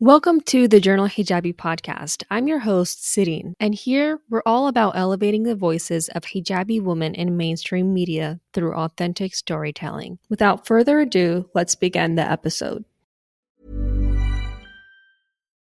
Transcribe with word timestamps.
Welcome 0.00 0.42
to 0.42 0.68
the 0.68 0.78
Journal 0.78 1.08
Hijabi 1.08 1.54
podcast. 1.56 2.22
I'm 2.30 2.46
your 2.46 2.58
host, 2.58 2.98
Sireen, 3.02 3.54
and 3.58 3.74
here 3.74 4.18
we're 4.28 4.42
all 4.44 4.68
about 4.68 4.94
elevating 4.94 5.44
the 5.44 5.54
voices 5.54 6.10
of 6.10 6.22
hijabi 6.22 6.82
women 6.82 7.14
in 7.14 7.38
mainstream 7.38 7.94
media 7.94 8.38
through 8.52 8.74
authentic 8.74 9.34
storytelling. 9.34 10.18
Without 10.28 10.66
further 10.66 11.00
ado, 11.00 11.48
let's 11.54 11.74
begin 11.74 12.14
the 12.14 12.30
episode. 12.30 12.84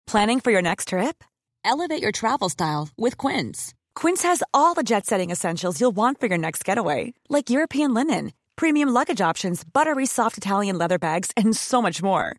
Planning 0.08 0.40
for 0.40 0.50
your 0.50 0.62
next 0.62 0.88
trip? 0.88 1.22
Elevate 1.64 2.02
your 2.02 2.10
travel 2.10 2.48
style 2.48 2.88
with 2.96 3.16
Quince. 3.16 3.74
Quince 3.94 4.24
has 4.24 4.42
all 4.52 4.74
the 4.74 4.82
jet 4.82 5.06
setting 5.06 5.30
essentials 5.30 5.80
you'll 5.80 5.92
want 5.92 6.18
for 6.18 6.26
your 6.26 6.38
next 6.38 6.64
getaway, 6.64 7.14
like 7.28 7.48
European 7.48 7.94
linen, 7.94 8.32
premium 8.56 8.88
luggage 8.88 9.20
options, 9.20 9.62
buttery 9.62 10.04
soft 10.04 10.36
Italian 10.36 10.78
leather 10.78 10.98
bags, 10.98 11.30
and 11.36 11.56
so 11.56 11.80
much 11.80 12.02
more 12.02 12.38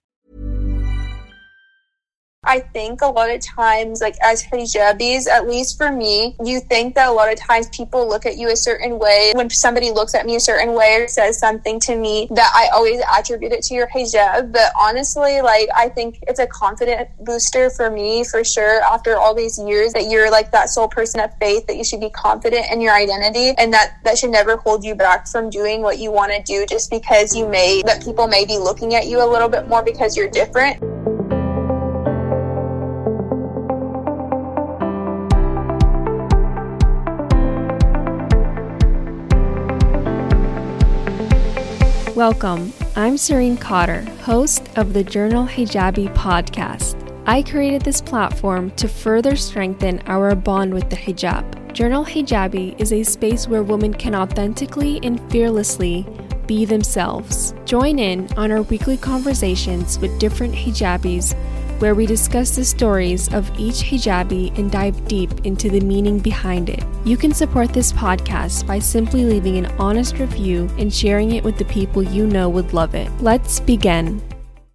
I 2.43 2.59
think 2.59 3.01
a 3.01 3.07
lot 3.07 3.29
of 3.29 3.39
times, 3.39 4.01
like 4.01 4.15
as 4.23 4.41
hijabis, 4.43 5.27
at 5.27 5.47
least 5.47 5.77
for 5.77 5.91
me, 5.91 6.35
you 6.43 6.59
think 6.59 6.95
that 6.95 7.07
a 7.07 7.11
lot 7.11 7.31
of 7.31 7.37
times 7.37 7.69
people 7.69 8.09
look 8.09 8.25
at 8.25 8.35
you 8.35 8.49
a 8.49 8.55
certain 8.55 8.97
way. 8.97 9.31
When 9.35 9.47
somebody 9.51 9.91
looks 9.91 10.15
at 10.15 10.25
me 10.25 10.37
a 10.37 10.39
certain 10.39 10.73
way 10.73 10.95
or 10.95 11.07
says 11.07 11.37
something 11.37 11.79
to 11.81 11.95
me, 11.95 12.27
that 12.31 12.51
I 12.55 12.69
always 12.73 12.99
attribute 13.15 13.51
it 13.51 13.61
to 13.65 13.75
your 13.75 13.87
hijab. 13.87 14.51
But 14.51 14.73
honestly, 14.75 15.43
like 15.43 15.69
I 15.75 15.89
think 15.89 16.17
it's 16.23 16.39
a 16.39 16.47
confident 16.47 17.09
booster 17.23 17.69
for 17.69 17.91
me, 17.91 18.23
for 18.23 18.43
sure. 18.43 18.81
After 18.81 19.17
all 19.17 19.35
these 19.35 19.59
years, 19.59 19.93
that 19.93 20.09
you're 20.09 20.31
like 20.31 20.51
that 20.51 20.69
sole 20.69 20.87
person 20.87 21.19
of 21.19 21.37
faith, 21.37 21.67
that 21.67 21.77
you 21.77 21.83
should 21.83 22.01
be 22.01 22.09
confident 22.09 22.65
in 22.71 22.81
your 22.81 22.95
identity, 22.95 23.53
and 23.59 23.71
that 23.71 23.99
that 24.03 24.17
should 24.17 24.31
never 24.31 24.57
hold 24.57 24.83
you 24.83 24.95
back 24.95 25.27
from 25.27 25.51
doing 25.51 25.83
what 25.83 25.99
you 25.99 26.11
want 26.11 26.33
to 26.33 26.41
do, 26.41 26.65
just 26.65 26.89
because 26.89 27.35
you 27.35 27.47
may 27.47 27.83
that 27.85 28.03
people 28.03 28.25
may 28.25 28.45
be 28.45 28.57
looking 28.57 28.95
at 28.95 29.05
you 29.05 29.23
a 29.23 29.29
little 29.29 29.47
bit 29.47 29.67
more 29.67 29.83
because 29.83 30.17
you're 30.17 30.29
different. 30.29 30.81
Welcome. 42.21 42.71
I'm 42.95 43.17
Serene 43.17 43.57
Cotter, 43.57 44.01
host 44.21 44.69
of 44.75 44.93
the 44.93 45.03
Journal 45.03 45.47
Hijabi 45.47 46.13
podcast. 46.13 46.95
I 47.25 47.41
created 47.41 47.81
this 47.81 47.99
platform 47.99 48.69
to 48.75 48.87
further 48.87 49.35
strengthen 49.35 50.03
our 50.05 50.35
bond 50.35 50.71
with 50.71 50.87
the 50.91 50.95
hijab. 50.95 51.73
Journal 51.73 52.05
Hijabi 52.05 52.79
is 52.79 52.93
a 52.93 53.01
space 53.01 53.47
where 53.47 53.63
women 53.63 53.91
can 53.91 54.13
authentically 54.13 54.99
and 55.01 55.19
fearlessly 55.31 56.05
be 56.45 56.63
themselves. 56.63 57.55
Join 57.65 57.97
in 57.97 58.31
on 58.37 58.51
our 58.51 58.61
weekly 58.61 58.97
conversations 58.97 59.97
with 59.97 60.19
different 60.19 60.53
hijabis 60.53 61.33
where 61.81 61.95
we 61.95 62.05
discuss 62.05 62.55
the 62.55 62.63
stories 62.63 63.33
of 63.33 63.49
each 63.59 63.77
hijabi 63.77 64.55
and 64.57 64.71
dive 64.71 65.07
deep 65.07 65.31
into 65.45 65.69
the 65.69 65.81
meaning 65.81 66.19
behind 66.19 66.69
it. 66.69 66.83
You 67.05 67.17
can 67.17 67.33
support 67.33 67.73
this 67.73 67.91
podcast 67.91 68.67
by 68.67 68.79
simply 68.79 69.25
leaving 69.25 69.57
an 69.57 69.65
honest 69.79 70.19
review 70.19 70.69
and 70.77 70.93
sharing 70.93 71.31
it 71.31 71.43
with 71.43 71.57
the 71.57 71.65
people 71.65 72.03
you 72.03 72.27
know 72.27 72.49
would 72.49 72.73
love 72.73 72.93
it. 72.93 73.09
Let's 73.19 73.59
begin. 73.59 74.21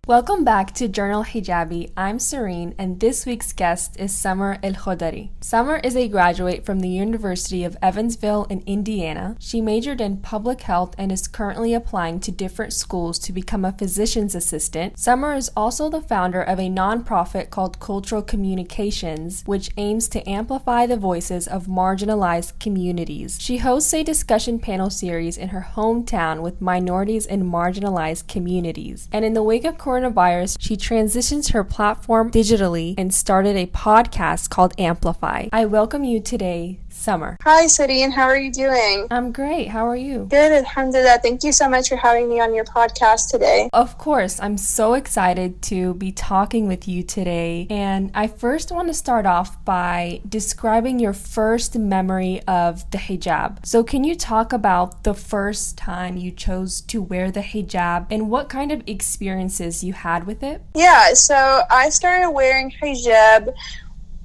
Welcome 0.08 0.44
back 0.44 0.72
to 0.74 0.86
Journal 0.86 1.24
Hijabi. 1.24 1.90
I'm 1.96 2.20
Serene, 2.20 2.76
and 2.78 3.00
this 3.00 3.26
week's 3.26 3.52
guest 3.52 3.98
is 3.98 4.14
Summer 4.14 4.56
El 4.62 4.74
Khodari. 4.74 5.30
Summer 5.40 5.80
is 5.82 5.96
a 5.96 6.06
graduate 6.06 6.64
from 6.64 6.78
the 6.78 6.88
University 6.88 7.64
of 7.64 7.76
Evansville 7.82 8.44
in 8.44 8.62
Indiana. 8.66 9.34
She 9.40 9.60
majored 9.60 10.00
in 10.00 10.18
public 10.18 10.60
health 10.60 10.94
and 10.96 11.10
is 11.10 11.26
currently 11.26 11.74
applying 11.74 12.20
to 12.20 12.30
different 12.30 12.72
schools 12.72 13.18
to 13.18 13.32
become 13.32 13.64
a 13.64 13.72
physician's 13.72 14.36
assistant. 14.36 14.96
Summer 14.96 15.34
is 15.34 15.50
also 15.56 15.90
the 15.90 16.00
founder 16.00 16.40
of 16.40 16.60
a 16.60 16.70
nonprofit 16.70 17.50
called 17.50 17.80
Cultural 17.80 18.22
Communications, 18.22 19.42
which 19.44 19.72
aims 19.76 20.06
to 20.10 20.30
amplify 20.30 20.86
the 20.86 20.96
voices 20.96 21.48
of 21.48 21.66
marginalized 21.66 22.60
communities. 22.60 23.38
She 23.40 23.56
hosts 23.56 23.92
a 23.92 24.04
discussion 24.04 24.60
panel 24.60 24.88
series 24.88 25.36
in 25.36 25.48
her 25.48 25.66
hometown 25.74 26.42
with 26.42 26.60
minorities 26.60 27.26
and 27.26 27.42
marginalized 27.42 28.28
communities. 28.28 29.08
And 29.10 29.24
in 29.24 29.34
the 29.34 29.42
wake 29.42 29.64
of 29.64 29.76
coronavirus, 29.96 30.56
she 30.60 30.76
transitions 30.76 31.48
her 31.48 31.64
platform 31.64 32.30
digitally 32.30 32.94
and 32.98 33.12
started 33.12 33.56
a 33.56 33.66
podcast 33.66 34.50
called 34.50 34.74
Amplify. 34.78 35.48
I 35.52 35.64
welcome 35.66 36.04
you 36.04 36.20
today, 36.20 36.80
Summer. 36.96 37.36
Hi, 37.42 37.66
Serene. 37.66 38.10
How 38.10 38.24
are 38.24 38.36
you 38.36 38.50
doing? 38.50 39.06
I'm 39.10 39.30
great. 39.30 39.68
How 39.68 39.86
are 39.86 39.96
you? 39.96 40.26
Good, 40.28 40.52
alhamdulillah. 40.52 41.20
Thank 41.22 41.44
you 41.44 41.52
so 41.52 41.68
much 41.68 41.88
for 41.88 41.96
having 41.96 42.28
me 42.28 42.40
on 42.40 42.54
your 42.54 42.64
podcast 42.64 43.30
today. 43.30 43.68
Of 43.72 43.96
course. 43.98 44.40
I'm 44.40 44.58
so 44.58 44.94
excited 44.94 45.62
to 45.70 45.94
be 45.94 46.10
talking 46.10 46.66
with 46.66 46.88
you 46.88 47.02
today. 47.02 47.66
And 47.70 48.10
I 48.14 48.26
first 48.26 48.72
want 48.72 48.88
to 48.88 48.94
start 48.94 49.26
off 49.26 49.64
by 49.64 50.20
describing 50.28 50.98
your 50.98 51.12
first 51.12 51.78
memory 51.78 52.42
of 52.48 52.90
the 52.90 52.98
hijab. 52.98 53.64
So, 53.64 53.84
can 53.84 54.02
you 54.02 54.16
talk 54.16 54.52
about 54.52 55.04
the 55.04 55.14
first 55.14 55.78
time 55.78 56.16
you 56.16 56.32
chose 56.32 56.80
to 56.82 57.00
wear 57.00 57.30
the 57.30 57.40
hijab 57.40 58.06
and 58.10 58.30
what 58.30 58.48
kind 58.48 58.72
of 58.72 58.82
experiences 58.86 59.84
you 59.86 59.92
had 59.92 60.26
with 60.26 60.42
it? 60.42 60.60
Yeah, 60.74 61.14
so 61.14 61.62
I 61.70 61.88
started 61.90 62.30
wearing 62.30 62.70
hijab 62.70 63.54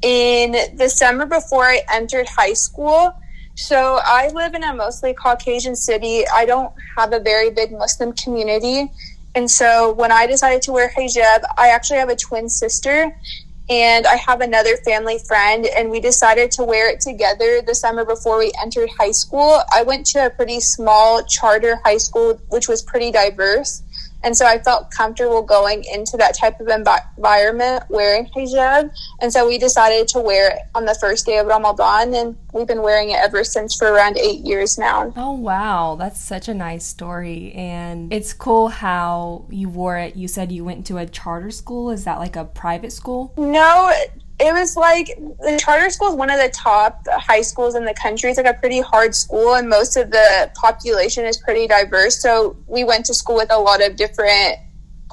in 0.02 0.78
the 0.78 0.90
summer 0.90 1.26
before 1.26 1.66
I 1.66 1.82
entered 1.92 2.28
high 2.28 2.54
school. 2.54 3.14
So 3.56 4.00
I 4.04 4.30
live 4.30 4.56
in 4.56 4.64
a 4.64 4.74
mostly 4.74 5.14
Caucasian 5.14 5.76
city. 5.76 6.24
I 6.34 6.46
don't 6.46 6.74
have 6.98 7.14
a 7.14 7.20
very 7.20 7.52
big 7.52 7.72
Muslim 7.72 8.14
community. 8.14 8.92
And 9.36 9.50
so 9.50 9.94
when 9.94 10.12
I 10.12 10.26
decided 10.26 10.62
to 10.64 10.72
wear 10.72 10.90
hijab, 10.90 11.44
I 11.58 11.70
actually 11.70 12.00
have 12.00 12.10
a 12.10 12.16
twin 12.16 12.50
sister 12.50 13.16
and 13.70 14.06
I 14.06 14.16
have 14.16 14.42
another 14.42 14.76
family 14.78 15.18
friend, 15.18 15.66
and 15.66 15.90
we 15.90 16.02
decided 16.02 16.52
to 16.52 16.64
wear 16.64 16.90
it 16.90 17.00
together 17.00 17.62
the 17.62 17.74
summer 17.74 18.04
before 18.04 18.38
we 18.38 18.52
entered 18.62 18.90
high 19.00 19.12
school. 19.12 19.62
I 19.72 19.84
went 19.84 20.06
to 20.08 20.26
a 20.26 20.30
pretty 20.30 20.60
small 20.60 21.24
charter 21.24 21.80
high 21.86 21.98
school, 21.98 22.38
which 22.50 22.68
was 22.68 22.82
pretty 22.82 23.12
diverse. 23.12 23.84
And 24.24 24.36
so 24.36 24.46
I 24.46 24.60
felt 24.60 24.92
comfortable 24.92 25.42
going 25.42 25.84
into 25.92 26.18
that 26.18 26.36
type 26.36 26.60
of 26.60 26.68
environment 26.68 27.84
wearing 27.90 28.28
hijab. 28.36 28.92
And 29.22 29.32
so 29.32 29.48
we 29.48 29.58
decided 29.58 30.08
to 30.10 30.20
wear 30.20 30.52
it 30.52 30.60
on 30.76 30.86
the 30.86 30.96
first 30.96 31.26
day 31.26 31.38
of 31.38 31.48
Ramadan. 31.48 32.14
And 32.14 32.38
we've 32.54 32.68
been 32.68 32.82
wearing 32.82 33.10
it 33.10 33.18
ever 33.18 33.44
since 33.44 33.76
for 33.76 33.92
around 33.92 34.18
eight 34.18 34.42
years 34.42 34.78
now. 34.78 35.14
Oh, 35.16 35.34
wow. 35.34 35.96
That's 35.98 36.20
such 36.20 36.48
a 36.48 36.54
nice 36.54 36.86
story. 36.86 37.54
And 37.54 38.12
it's 38.14 38.34
cool 38.34 38.68
how 38.68 39.46
you 39.50 39.70
wore 39.70 39.98
it. 39.98 40.16
You 40.16 40.28
said 40.28 40.52
you 40.52 40.64
went 40.64 40.86
to 40.88 40.98
a 40.98 41.06
charter 41.06 41.52
school. 41.52 41.90
Is 41.90 42.04
that 42.06 42.20
like 42.20 42.36
a 42.36 42.46
private 42.46 42.92
school? 42.92 43.34
No, 43.38 43.92
it 44.42 44.54
was 44.54 44.76
like 44.76 45.08
the 45.40 45.60
charter 45.64 45.90
school 45.92 46.10
is 46.10 46.16
one 46.16 46.32
of 46.32 46.40
the 46.40 46.50
top 46.50 47.06
high 47.08 47.42
schools 47.42 47.76
in 47.76 47.86
the 47.86 47.94
country. 47.94 48.32
It's 48.32 48.38
like 48.38 48.48
a 48.48 48.58
pretty 48.58 48.82
hard 48.82 49.14
school, 49.14 49.54
and 49.54 49.70
most 49.70 49.96
of 49.98 50.10
the 50.10 50.52
population 50.56 51.26
is 51.26 51.38
pretty 51.38 51.68
diverse. 51.68 52.20
So 52.20 52.58
we 52.68 52.84
went 52.84 53.06
to 53.06 53.14
school 53.14 53.36
with 53.36 53.52
a 53.52 53.60
lot 53.60 53.86
of 53.86 53.96
different 53.96 54.58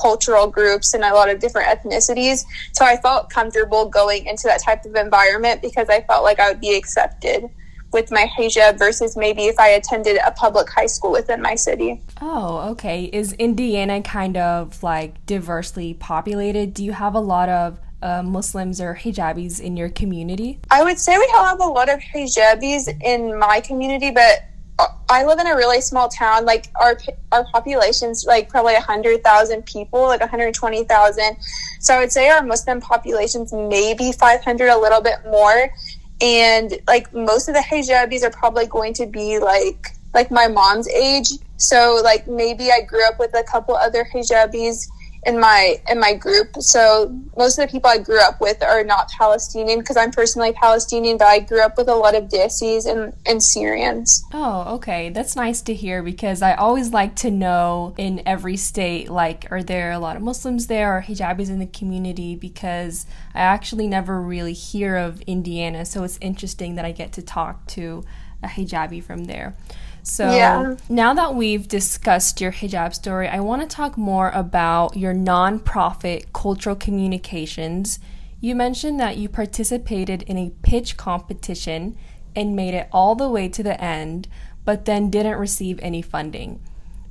cultural 0.00 0.46
groups 0.46 0.94
and 0.94 1.04
a 1.04 1.12
lot 1.12 1.28
of 1.28 1.40
different 1.40 1.68
ethnicities. 1.68 2.44
So 2.72 2.84
I 2.84 2.96
felt 2.96 3.28
comfortable 3.28 3.86
going 3.86 4.26
into 4.26 4.44
that 4.44 4.62
type 4.62 4.84
of 4.84 4.94
environment 4.94 5.60
because 5.60 5.88
I 5.90 6.00
felt 6.02 6.24
like 6.24 6.40
I 6.40 6.50
would 6.50 6.60
be 6.60 6.74
accepted 6.76 7.44
with 7.92 8.10
my 8.10 8.30
hijab 8.38 8.78
versus 8.78 9.16
maybe 9.16 9.46
if 9.46 9.58
I 9.58 9.68
attended 9.70 10.18
a 10.24 10.30
public 10.30 10.70
high 10.70 10.86
school 10.86 11.10
within 11.10 11.42
my 11.42 11.54
city. 11.54 12.00
Oh, 12.20 12.70
okay. 12.70 13.04
Is 13.04 13.32
Indiana 13.34 14.02
kind 14.02 14.36
of 14.36 14.82
like 14.82 15.24
diversely 15.26 15.94
populated? 15.94 16.74
Do 16.74 16.84
you 16.84 16.92
have 16.92 17.14
a 17.14 17.20
lot 17.20 17.48
of 17.48 17.80
uh, 18.02 18.22
Muslims 18.22 18.80
or 18.80 18.94
hijabis 18.94 19.60
in 19.60 19.76
your 19.76 19.88
community? 19.88 20.60
I 20.70 20.82
would 20.84 20.98
say 20.98 21.16
we 21.18 21.28
have 21.36 21.60
a 21.60 21.64
lot 21.64 21.88
of 21.88 22.00
hijabis 22.00 22.88
in 23.02 23.38
my 23.38 23.60
community, 23.60 24.10
but 24.10 24.44
I 25.08 25.24
live 25.24 25.40
in 25.40 25.46
a 25.46 25.56
really 25.56 25.80
small 25.80 26.08
town. 26.08 26.44
Like 26.44 26.66
our 26.76 26.98
our 27.32 27.44
population's 27.50 28.24
like 28.26 28.48
probably 28.48 28.74
hundred 28.76 29.24
thousand 29.24 29.66
people, 29.66 30.02
like 30.02 30.20
one 30.20 30.28
hundred 30.28 30.54
twenty 30.54 30.84
thousand. 30.84 31.36
So 31.80 31.94
I 31.94 31.98
would 31.98 32.12
say 32.12 32.28
our 32.28 32.42
Muslim 32.42 32.80
population's 32.80 33.52
maybe 33.52 34.12
five 34.12 34.44
hundred, 34.44 34.68
a 34.68 34.78
little 34.78 35.00
bit 35.00 35.18
more. 35.26 35.70
And 36.20 36.78
like 36.86 37.12
most 37.12 37.48
of 37.48 37.54
the 37.54 37.60
hijabis 37.60 38.22
are 38.22 38.30
probably 38.30 38.66
going 38.66 38.94
to 38.94 39.06
be 39.06 39.38
like 39.38 39.88
like 40.14 40.30
my 40.30 40.46
mom's 40.46 40.88
age. 40.88 41.30
So 41.56 42.00
like 42.04 42.28
maybe 42.28 42.70
I 42.70 42.82
grew 42.82 43.06
up 43.08 43.18
with 43.18 43.34
a 43.34 43.42
couple 43.42 43.74
other 43.74 44.04
hijabis 44.04 44.88
in 45.26 45.40
my 45.40 45.76
in 45.90 45.98
my 45.98 46.14
group. 46.14 46.56
So 46.56 47.14
most 47.36 47.58
of 47.58 47.66
the 47.66 47.72
people 47.72 47.90
I 47.90 47.98
grew 47.98 48.20
up 48.20 48.40
with 48.40 48.62
are 48.62 48.84
not 48.84 49.10
Palestinian 49.10 49.80
because 49.80 49.96
I'm 49.96 50.10
personally 50.10 50.52
Palestinian, 50.52 51.18
but 51.18 51.26
I 51.26 51.40
grew 51.40 51.60
up 51.60 51.76
with 51.76 51.88
a 51.88 51.94
lot 51.94 52.14
of 52.14 52.24
Desis 52.24 52.90
and, 52.90 53.12
and 53.26 53.42
Syrians. 53.42 54.24
Oh, 54.32 54.76
okay. 54.76 55.10
That's 55.10 55.36
nice 55.36 55.60
to 55.62 55.74
hear 55.74 56.02
because 56.02 56.42
I 56.42 56.54
always 56.54 56.92
like 56.92 57.16
to 57.16 57.30
know 57.30 57.94
in 57.96 58.22
every 58.26 58.56
state 58.56 59.10
like 59.10 59.50
are 59.50 59.62
there 59.62 59.92
a 59.92 59.98
lot 59.98 60.16
of 60.16 60.22
Muslims 60.22 60.66
there 60.66 60.96
or 60.96 61.02
hijabis 61.02 61.48
in 61.48 61.58
the 61.58 61.66
community 61.66 62.36
because 62.36 63.06
I 63.34 63.40
actually 63.40 63.86
never 63.86 64.20
really 64.20 64.52
hear 64.52 64.96
of 64.96 65.20
Indiana, 65.22 65.84
so 65.84 66.04
it's 66.04 66.18
interesting 66.20 66.76
that 66.76 66.84
I 66.84 66.92
get 66.92 67.12
to 67.12 67.22
talk 67.22 67.66
to 67.68 68.04
a 68.42 68.46
hijabi 68.46 69.02
from 69.02 69.24
there. 69.24 69.56
So 70.08 70.34
yeah. 70.34 70.74
now 70.88 71.12
that 71.12 71.34
we've 71.34 71.68
discussed 71.68 72.40
your 72.40 72.50
hijab 72.50 72.94
story, 72.94 73.28
I 73.28 73.40
want 73.40 73.60
to 73.60 73.68
talk 73.68 73.98
more 73.98 74.30
about 74.30 74.96
your 74.96 75.12
nonprofit 75.12 76.32
cultural 76.32 76.74
communications. 76.74 78.00
You 78.40 78.54
mentioned 78.54 78.98
that 79.00 79.18
you 79.18 79.28
participated 79.28 80.22
in 80.22 80.38
a 80.38 80.52
pitch 80.62 80.96
competition 80.96 81.98
and 82.34 82.56
made 82.56 82.72
it 82.72 82.88
all 82.90 83.16
the 83.16 83.28
way 83.28 83.50
to 83.50 83.62
the 83.62 83.78
end, 83.80 84.28
but 84.64 84.86
then 84.86 85.10
didn't 85.10 85.36
receive 85.36 85.78
any 85.82 86.00
funding. 86.00 86.62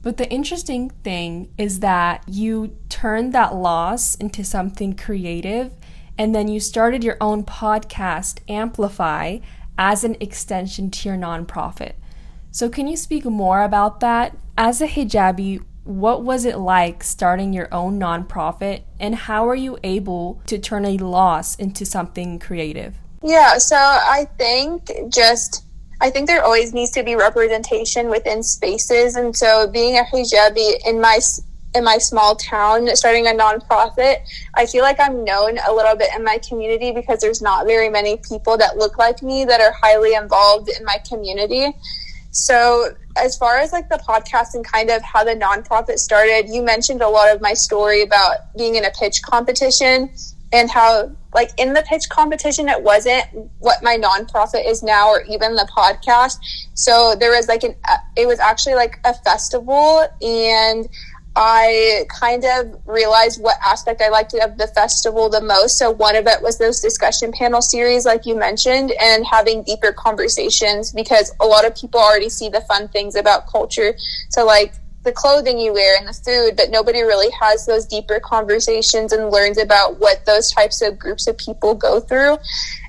But 0.02 0.18
the 0.18 0.30
interesting 0.32 0.90
thing 0.90 1.54
is 1.56 1.82
that 1.82 2.24
you 2.28 2.76
turned 2.90 3.32
that 3.34 3.54
loss 3.54 4.16
into 4.16 4.44
something 4.44 4.96
creative 4.96 5.72
and 6.18 6.34
then 6.34 6.48
you 6.48 6.60
started 6.60 7.04
your 7.04 7.18
own 7.22 7.44
podcast, 7.44 8.40
Amplify, 8.50 9.38
as 9.78 10.04
an 10.04 10.18
extension 10.20 10.90
to 10.90 11.10
your 11.10 11.18
nonprofit. 11.18 11.94
So, 12.52 12.70
can 12.70 12.88
you 12.88 12.98
speak 12.98 13.26
more 13.26 13.62
about 13.62 14.00
that? 14.00 14.36
As 14.58 14.82
a 14.82 14.88
hijabi, 14.88 15.64
what 15.84 16.24
was 16.24 16.44
it 16.44 16.58
like 16.58 17.04
starting 17.04 17.54
your 17.54 17.74
own 17.74 18.00
nonprofit, 18.00 18.84
and 19.00 19.16
how 19.16 19.48
are 19.48 19.56
you 19.56 19.78
able 19.84 20.42
to 20.48 20.58
turn 20.58 20.86
a 20.86 20.98
loss 20.98 21.56
into 21.56 21.86
something 21.86 22.40
creative? 22.40 22.96
Yeah, 23.24 23.58
so 23.58 23.76
I 23.78 24.28
think 24.38 24.92
just 25.10 25.64
I 26.00 26.10
think 26.10 26.28
there 26.28 26.44
always 26.44 26.74
needs 26.74 26.92
to 26.92 27.04
be 27.04 27.16
representation 27.16 28.10
within 28.10 28.44
spaces, 28.44 29.16
and 29.16 29.36
so 29.36 29.68
being 29.68 29.98
a 29.98 30.04
hijabi 30.04 30.86
in 30.86 31.00
my 31.00 31.20
in 31.76 31.84
my 31.84 31.98
small 31.98 32.36
town, 32.36 32.94
starting 32.96 33.28
a 33.28 33.32
nonprofit, 33.32 34.18
I 34.56 34.66
feel 34.66 34.82
like 34.82 35.00
I'm 35.00 35.24
known 35.24 35.58
a 35.68 35.74
little 35.74 35.96
bit 35.96 36.10
in 36.16 36.24
my 36.24 36.40
community 36.40 36.92
because 36.92 37.20
there's 37.20 37.42
not 37.42 37.66
very 37.66 37.90
many 37.90 38.18
people 38.18 38.58
that 38.58 38.78
look 38.78 38.98
like 38.98 39.22
me 39.22 39.46
that 39.46 39.62
are 39.62 39.74
highly 39.74 40.16
involved 40.16 40.70
in 40.70 40.84
my 40.84 40.98
community. 41.08 41.74
So, 42.38 42.96
as 43.18 43.36
far 43.36 43.58
as 43.58 43.74
like 43.74 43.90
the 43.90 43.98
podcast 44.08 44.54
and 44.54 44.64
kind 44.64 44.92
of 44.92 45.02
how 45.02 45.24
the 45.24 45.34
nonprofit 45.34 45.98
started, 45.98 46.48
you 46.48 46.62
mentioned 46.62 47.02
a 47.02 47.10
lot 47.10 47.34
of 47.34 47.42
my 47.42 47.54
story 47.54 48.04
about 48.04 48.56
being 48.56 48.76
in 48.76 48.86
a 48.86 48.92
pitch 48.92 49.24
competition 49.24 50.12
and 50.54 50.70
how 50.70 51.12
like 51.34 51.50
in 51.58 51.74
the 51.74 51.82
pitch 51.82 52.08
competition 52.10 52.70
it 52.70 52.82
wasn't 52.82 53.26
what 53.58 53.82
my 53.82 53.98
nonprofit 53.98 54.70
is 54.70 54.84
now 54.84 55.10
or 55.10 55.24
even 55.24 55.56
the 55.56 55.68
podcast. 55.76 56.38
So 56.76 57.16
there 57.20 57.32
was 57.32 57.48
like 57.48 57.64
an 57.64 57.76
uh, 57.90 57.98
it 58.16 58.28
was 58.28 58.40
actually 58.40 58.76
like 58.76 59.00
a 59.04 59.16
festival 59.16 60.08
and 60.22 60.88
I 61.40 62.06
kind 62.10 62.44
of 62.44 62.82
realized 62.88 63.40
what 63.40 63.58
aspect 63.64 64.02
I 64.02 64.10
liked 64.10 64.34
of 64.34 64.58
the 64.58 64.66
festival 64.66 65.30
the 65.30 65.40
most. 65.40 65.78
So 65.78 65.92
one 65.92 66.16
of 66.16 66.26
it 66.26 66.42
was 66.42 66.58
those 66.58 66.80
discussion 66.80 67.32
panel 67.32 67.62
series, 67.62 68.08
like 68.08 68.26
you 68.26 68.36
mentioned, 68.36 68.92
and 69.00 69.24
having 69.24 69.62
deeper 69.62 69.94
conversations 69.94 70.92
because 70.92 71.32
a 71.40 71.46
lot 71.46 71.64
of 71.64 71.76
people 71.76 72.00
already 72.00 72.30
see 72.30 72.50
the 72.50 72.62
fun 72.62 72.88
things 72.88 73.16
about 73.16 73.46
culture. 73.46 73.96
So 74.30 74.48
like 74.48 74.74
the 75.04 75.12
clothing 75.12 75.60
you 75.60 75.74
wear 75.74 76.00
and 76.00 76.08
the 76.08 76.14
food, 76.14 76.58
but 76.58 76.72
nobody 76.72 77.02
really 77.02 77.32
has 77.40 77.68
those 77.68 77.86
deeper 77.86 78.20
conversations 78.20 79.14
and 79.14 79.30
learns 79.30 79.60
about 79.60 80.00
what 80.00 80.26
those 80.26 80.52
types 80.52 80.82
of 80.82 80.98
groups 80.98 81.28
of 81.28 81.38
people 81.38 81.76
go 81.76 82.00
through. 82.00 82.40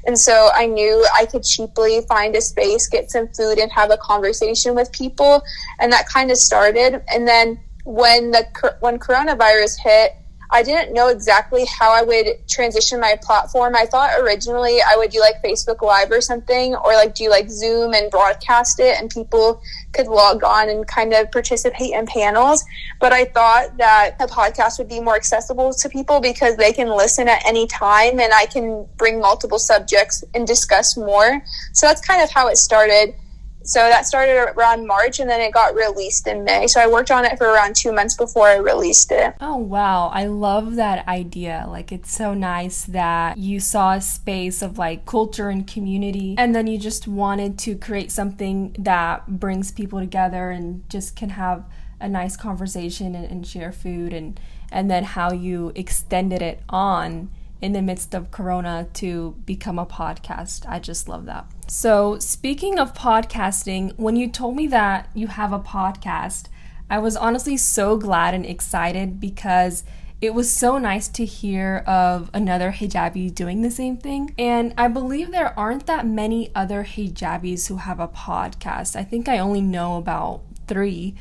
And 0.06 0.18
so 0.18 0.48
I 0.54 0.64
knew 0.64 1.06
I 1.14 1.26
could 1.26 1.44
cheaply 1.44 2.00
find 2.08 2.34
a 2.34 2.40
space, 2.40 2.88
get 2.88 3.10
some 3.10 3.28
food, 3.28 3.58
and 3.58 3.70
have 3.72 3.90
a 3.90 3.98
conversation 3.98 4.74
with 4.74 4.90
people. 4.90 5.42
And 5.78 5.92
that 5.92 6.08
kind 6.08 6.30
of 6.30 6.38
started. 6.38 7.02
And 7.08 7.28
then 7.28 7.60
when 7.88 8.32
the 8.32 8.44
when 8.80 8.98
coronavirus 8.98 9.78
hit, 9.82 10.12
I 10.50 10.62
didn't 10.62 10.92
know 10.92 11.08
exactly 11.08 11.64
how 11.66 11.90
I 11.90 12.02
would 12.02 12.46
transition 12.46 13.00
my 13.00 13.18
platform. 13.22 13.74
I 13.74 13.86
thought 13.86 14.20
originally 14.20 14.80
I 14.82 14.94
would 14.96 15.10
do 15.10 15.20
like 15.20 15.42
Facebook 15.42 15.80
Live 15.80 16.10
or 16.10 16.20
something, 16.20 16.74
or 16.74 16.92
like 16.92 17.14
do 17.14 17.30
like 17.30 17.48
Zoom 17.48 17.94
and 17.94 18.10
broadcast 18.10 18.78
it, 18.78 19.00
and 19.00 19.08
people 19.08 19.62
could 19.94 20.06
log 20.06 20.44
on 20.44 20.68
and 20.68 20.86
kind 20.86 21.14
of 21.14 21.32
participate 21.32 21.92
in 21.92 22.04
panels. 22.06 22.62
But 23.00 23.14
I 23.14 23.24
thought 23.24 23.78
that 23.78 24.16
a 24.20 24.26
podcast 24.26 24.78
would 24.78 24.88
be 24.88 25.00
more 25.00 25.16
accessible 25.16 25.72
to 25.72 25.88
people 25.88 26.20
because 26.20 26.56
they 26.56 26.74
can 26.74 26.88
listen 26.88 27.26
at 27.26 27.42
any 27.46 27.66
time 27.66 28.20
and 28.20 28.34
I 28.34 28.44
can 28.46 28.86
bring 28.98 29.18
multiple 29.18 29.58
subjects 29.58 30.24
and 30.34 30.46
discuss 30.46 30.94
more. 30.94 31.42
So 31.72 31.86
that's 31.86 32.06
kind 32.06 32.22
of 32.22 32.30
how 32.30 32.48
it 32.48 32.58
started. 32.58 33.14
So 33.62 33.80
that 33.80 34.06
started 34.06 34.36
around 34.56 34.86
March 34.86 35.20
and 35.20 35.28
then 35.28 35.40
it 35.40 35.52
got 35.52 35.74
released 35.74 36.26
in 36.26 36.44
May. 36.44 36.66
So 36.66 36.80
I 36.80 36.86
worked 36.86 37.10
on 37.10 37.24
it 37.24 37.36
for 37.36 37.48
around 37.48 37.76
two 37.76 37.92
months 37.92 38.14
before 38.16 38.46
I 38.46 38.56
released 38.56 39.12
it. 39.12 39.34
Oh, 39.40 39.56
wow. 39.56 40.08
I 40.08 40.26
love 40.26 40.76
that 40.76 41.06
idea. 41.06 41.66
Like, 41.68 41.92
it's 41.92 42.14
so 42.14 42.34
nice 42.34 42.84
that 42.84 43.36
you 43.36 43.60
saw 43.60 43.94
a 43.94 44.00
space 44.00 44.62
of 44.62 44.78
like 44.78 45.04
culture 45.06 45.50
and 45.50 45.66
community, 45.66 46.34
and 46.38 46.54
then 46.54 46.66
you 46.66 46.78
just 46.78 47.06
wanted 47.06 47.58
to 47.60 47.76
create 47.76 48.10
something 48.10 48.74
that 48.78 49.38
brings 49.38 49.70
people 49.70 49.98
together 49.98 50.50
and 50.50 50.88
just 50.88 51.16
can 51.16 51.30
have 51.30 51.64
a 52.00 52.08
nice 52.08 52.36
conversation 52.36 53.14
and, 53.14 53.24
and 53.30 53.46
share 53.46 53.72
food 53.72 54.12
and 54.12 54.40
and 54.70 54.90
then 54.90 55.02
how 55.02 55.32
you 55.32 55.72
extended 55.74 56.42
it 56.42 56.60
on 56.68 57.30
in 57.60 57.72
the 57.72 57.82
midst 57.82 58.14
of 58.14 58.30
corona 58.30 58.88
to 58.94 59.36
become 59.44 59.78
a 59.78 59.86
podcast. 59.86 60.68
I 60.68 60.78
just 60.78 61.08
love 61.08 61.26
that. 61.26 61.46
So, 61.66 62.18
speaking 62.18 62.78
of 62.78 62.94
podcasting, 62.94 63.92
when 63.96 64.16
you 64.16 64.28
told 64.28 64.56
me 64.56 64.66
that 64.68 65.08
you 65.14 65.26
have 65.26 65.52
a 65.52 65.58
podcast, 65.58 66.46
I 66.88 66.98
was 66.98 67.16
honestly 67.16 67.56
so 67.56 67.96
glad 67.96 68.32
and 68.34 68.46
excited 68.46 69.20
because 69.20 69.84
it 70.20 70.34
was 70.34 70.50
so 70.50 70.78
nice 70.78 71.06
to 71.08 71.24
hear 71.24 71.84
of 71.86 72.30
another 72.32 72.72
hijabi 72.72 73.32
doing 73.32 73.62
the 73.62 73.70
same 73.70 73.96
thing. 73.96 74.34
And 74.38 74.74
I 74.76 74.88
believe 74.88 75.30
there 75.30 75.56
aren't 75.58 75.86
that 75.86 76.06
many 76.06 76.50
other 76.54 76.84
hijabis 76.84 77.68
who 77.68 77.76
have 77.76 78.00
a 78.00 78.08
podcast. 78.08 78.96
I 78.96 79.04
think 79.04 79.28
I 79.28 79.38
only 79.38 79.60
know 79.60 79.96
about 79.96 80.42
three. 80.66 81.14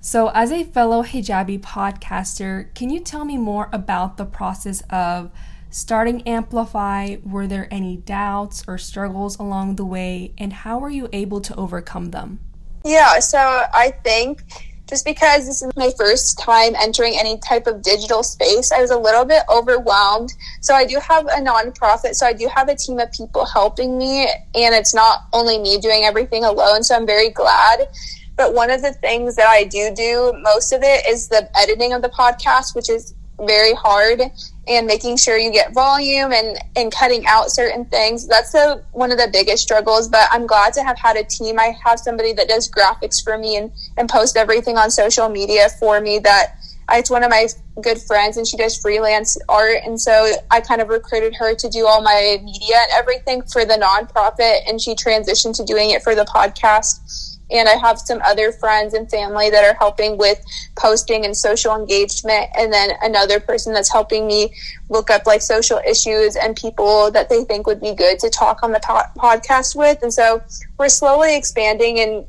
So, 0.00 0.28
as 0.34 0.50
a 0.50 0.64
fellow 0.64 1.02
hijabi 1.02 1.60
podcaster, 1.60 2.74
can 2.74 2.90
you 2.90 3.00
tell 3.00 3.24
me 3.24 3.38
more 3.38 3.68
about 3.72 4.16
the 4.16 4.26
process 4.26 4.82
of 4.90 5.30
starting 5.72 6.22
Amplify, 6.28 7.16
were 7.24 7.46
there 7.46 7.66
any 7.70 7.96
doubts 7.96 8.62
or 8.68 8.78
struggles 8.78 9.38
along 9.38 9.76
the 9.76 9.84
way, 9.84 10.32
and 10.38 10.52
how 10.52 10.78
were 10.78 10.90
you 10.90 11.08
able 11.12 11.40
to 11.40 11.56
overcome 11.56 12.10
them? 12.10 12.38
Yeah, 12.84 13.18
so 13.18 13.38
I 13.38 13.92
think 14.04 14.42
just 14.88 15.06
because 15.06 15.46
this 15.46 15.62
is 15.62 15.72
my 15.74 15.90
first 15.96 16.38
time 16.38 16.74
entering 16.78 17.16
any 17.18 17.38
type 17.38 17.66
of 17.66 17.80
digital 17.80 18.22
space, 18.22 18.70
I 18.70 18.82
was 18.82 18.90
a 18.90 18.98
little 18.98 19.24
bit 19.24 19.42
overwhelmed. 19.48 20.34
So 20.60 20.74
I 20.74 20.84
do 20.84 20.98
have 20.98 21.24
a 21.26 21.40
nonprofit, 21.40 22.14
so 22.14 22.26
I 22.26 22.34
do 22.34 22.46
have 22.54 22.68
a 22.68 22.76
team 22.76 22.98
of 22.98 23.10
people 23.10 23.46
helping 23.46 23.96
me, 23.96 24.24
and 24.24 24.74
it's 24.74 24.94
not 24.94 25.20
only 25.32 25.58
me 25.58 25.78
doing 25.80 26.04
everything 26.04 26.44
alone, 26.44 26.82
so 26.82 26.94
I'm 26.94 27.06
very 27.06 27.30
glad. 27.30 27.88
But 28.36 28.52
one 28.52 28.70
of 28.70 28.82
the 28.82 28.92
things 28.92 29.36
that 29.36 29.46
I 29.46 29.64
do 29.64 29.94
do, 29.94 30.34
most 30.42 30.72
of 30.72 30.82
it, 30.82 31.06
is 31.06 31.28
the 31.28 31.48
editing 31.58 31.94
of 31.94 32.02
the 32.02 32.10
podcast, 32.10 32.74
which 32.74 32.90
is 32.90 33.14
very 33.38 33.72
hard 33.72 34.20
and 34.68 34.86
making 34.86 35.16
sure 35.16 35.36
you 35.36 35.50
get 35.50 35.72
volume 35.72 36.32
and 36.32 36.56
and 36.76 36.92
cutting 36.92 37.26
out 37.26 37.50
certain 37.50 37.84
things. 37.84 38.26
That's 38.26 38.52
the 38.52 38.82
one 38.92 39.10
of 39.10 39.18
the 39.18 39.28
biggest 39.32 39.62
struggles 39.62 40.08
but 40.08 40.28
i'm 40.30 40.46
glad 40.46 40.72
to 40.74 40.82
have 40.82 40.98
had 40.98 41.16
a 41.16 41.24
team. 41.24 41.58
I 41.58 41.74
have 41.84 41.98
somebody 41.98 42.32
that 42.34 42.48
does 42.48 42.70
graphics 42.70 43.22
for 43.22 43.38
me 43.38 43.56
and 43.56 43.72
and 43.96 44.08
post 44.08 44.36
everything 44.36 44.76
on 44.76 44.90
social 44.90 45.28
media 45.28 45.68
for 45.80 46.00
me 46.00 46.18
that 46.20 46.54
uh, 46.88 46.96
it's 46.96 47.10
one 47.10 47.22
of 47.22 47.30
my 47.30 47.46
good 47.80 48.00
friends 48.02 48.36
and 48.36 48.46
she 48.46 48.56
does 48.56 48.76
freelance 48.76 49.36
art. 49.48 49.78
And 49.84 50.00
so 50.00 50.32
i 50.50 50.60
kind 50.60 50.80
of 50.80 50.88
recruited 50.88 51.34
her 51.36 51.54
to 51.54 51.68
do 51.68 51.86
all 51.86 52.02
my 52.02 52.38
media 52.42 52.76
and 52.76 52.92
everything 52.92 53.42
for 53.42 53.64
the 53.64 53.74
nonprofit 53.74 54.60
and 54.68 54.80
she 54.80 54.94
transitioned 54.94 55.56
to 55.56 55.64
doing 55.64 55.90
it 55.90 56.02
for 56.02 56.14
the 56.14 56.24
podcast 56.24 57.31
and 57.52 57.68
I 57.68 57.76
have 57.76 57.98
some 57.98 58.20
other 58.24 58.52
friends 58.52 58.94
and 58.94 59.10
family 59.10 59.50
that 59.50 59.64
are 59.64 59.76
helping 59.78 60.16
with 60.16 60.42
posting 60.76 61.24
and 61.24 61.36
social 61.36 61.74
engagement. 61.74 62.48
And 62.56 62.72
then 62.72 62.90
another 63.02 63.40
person 63.40 63.72
that's 63.72 63.92
helping 63.92 64.26
me 64.26 64.54
look 64.88 65.10
up 65.10 65.26
like 65.26 65.42
social 65.42 65.80
issues 65.86 66.36
and 66.36 66.56
people 66.56 67.10
that 67.10 67.28
they 67.28 67.44
think 67.44 67.66
would 67.66 67.80
be 67.80 67.94
good 67.94 68.18
to 68.20 68.30
talk 68.30 68.62
on 68.62 68.72
the 68.72 68.80
po- 68.80 69.02
podcast 69.16 69.76
with. 69.76 70.02
And 70.02 70.12
so 70.12 70.42
we're 70.78 70.88
slowly 70.88 71.36
expanding 71.36 72.00
and 72.00 72.26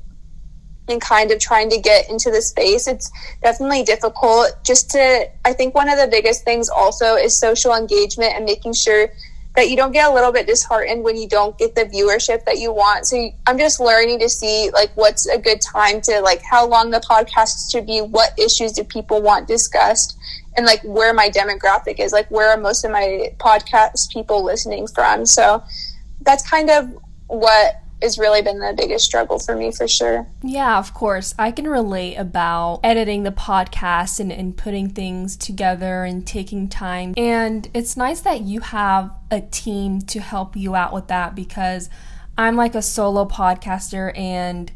and 0.89 1.01
kind 1.01 1.31
of 1.31 1.39
trying 1.39 1.69
to 1.69 1.79
get 1.79 2.09
into 2.09 2.29
the 2.29 2.41
space. 2.41 2.87
It's 2.87 3.09
definitely 3.41 3.83
difficult 3.83 4.53
just 4.65 4.91
to, 4.91 5.29
I 5.45 5.53
think 5.53 5.73
one 5.75 5.87
of 5.87 5.97
the 5.97 6.07
biggest 6.07 6.43
things 6.43 6.67
also 6.67 7.15
is 7.15 7.37
social 7.37 7.73
engagement 7.73 8.33
and 8.35 8.43
making 8.43 8.73
sure 8.73 9.09
that 9.55 9.69
you 9.69 9.75
don't 9.75 9.91
get 9.91 10.09
a 10.09 10.13
little 10.13 10.31
bit 10.31 10.47
disheartened 10.47 11.03
when 11.03 11.15
you 11.15 11.27
don't 11.27 11.57
get 11.57 11.75
the 11.75 11.85
viewership 11.85 12.43
that 12.45 12.57
you 12.57 12.73
want. 12.73 13.05
So 13.05 13.29
I'm 13.45 13.57
just 13.57 13.79
learning 13.79 14.19
to 14.19 14.29
see 14.29 14.71
like 14.71 14.91
what's 14.95 15.27
a 15.27 15.37
good 15.37 15.61
time 15.61 16.01
to 16.01 16.21
like 16.21 16.41
how 16.41 16.67
long 16.67 16.89
the 16.89 16.99
podcast 16.99 17.71
should 17.71 17.85
be, 17.85 18.01
what 18.01 18.37
issues 18.39 18.71
do 18.71 18.83
people 18.83 19.21
want 19.21 19.47
discussed, 19.47 20.17
and 20.57 20.65
like 20.65 20.81
where 20.83 21.13
my 21.13 21.29
demographic 21.29 21.99
is, 21.99 22.11
like 22.11 22.29
where 22.31 22.49
are 22.49 22.57
most 22.57 22.83
of 22.83 22.91
my 22.91 23.31
podcast 23.37 24.11
people 24.11 24.43
listening 24.43 24.87
from. 24.87 25.25
So 25.25 25.63
that's 26.21 26.47
kind 26.49 26.71
of 26.71 26.89
what 27.27 27.82
has 28.03 28.17
really 28.17 28.41
been 28.41 28.59
the 28.59 28.73
biggest 28.77 29.05
struggle 29.05 29.39
for 29.39 29.55
me 29.55 29.71
for 29.71 29.87
sure. 29.87 30.27
Yeah, 30.43 30.77
of 30.77 30.93
course. 30.93 31.33
I 31.39 31.51
can 31.51 31.67
relate 31.67 32.15
about 32.15 32.81
editing 32.83 33.23
the 33.23 33.31
podcast 33.31 34.19
and, 34.19 34.31
and 34.31 34.55
putting 34.55 34.89
things 34.89 35.35
together 35.35 36.03
and 36.03 36.25
taking 36.25 36.69
time. 36.69 37.13
And 37.17 37.69
it's 37.73 37.97
nice 37.97 38.21
that 38.21 38.41
you 38.41 38.59
have 38.59 39.11
a 39.31 39.41
team 39.41 40.01
to 40.01 40.19
help 40.19 40.55
you 40.55 40.75
out 40.75 40.93
with 40.93 41.07
that 41.07 41.33
because 41.33 41.89
I'm 42.37 42.55
like 42.55 42.75
a 42.75 42.81
solo 42.81 43.25
podcaster 43.25 44.17
and 44.17 44.71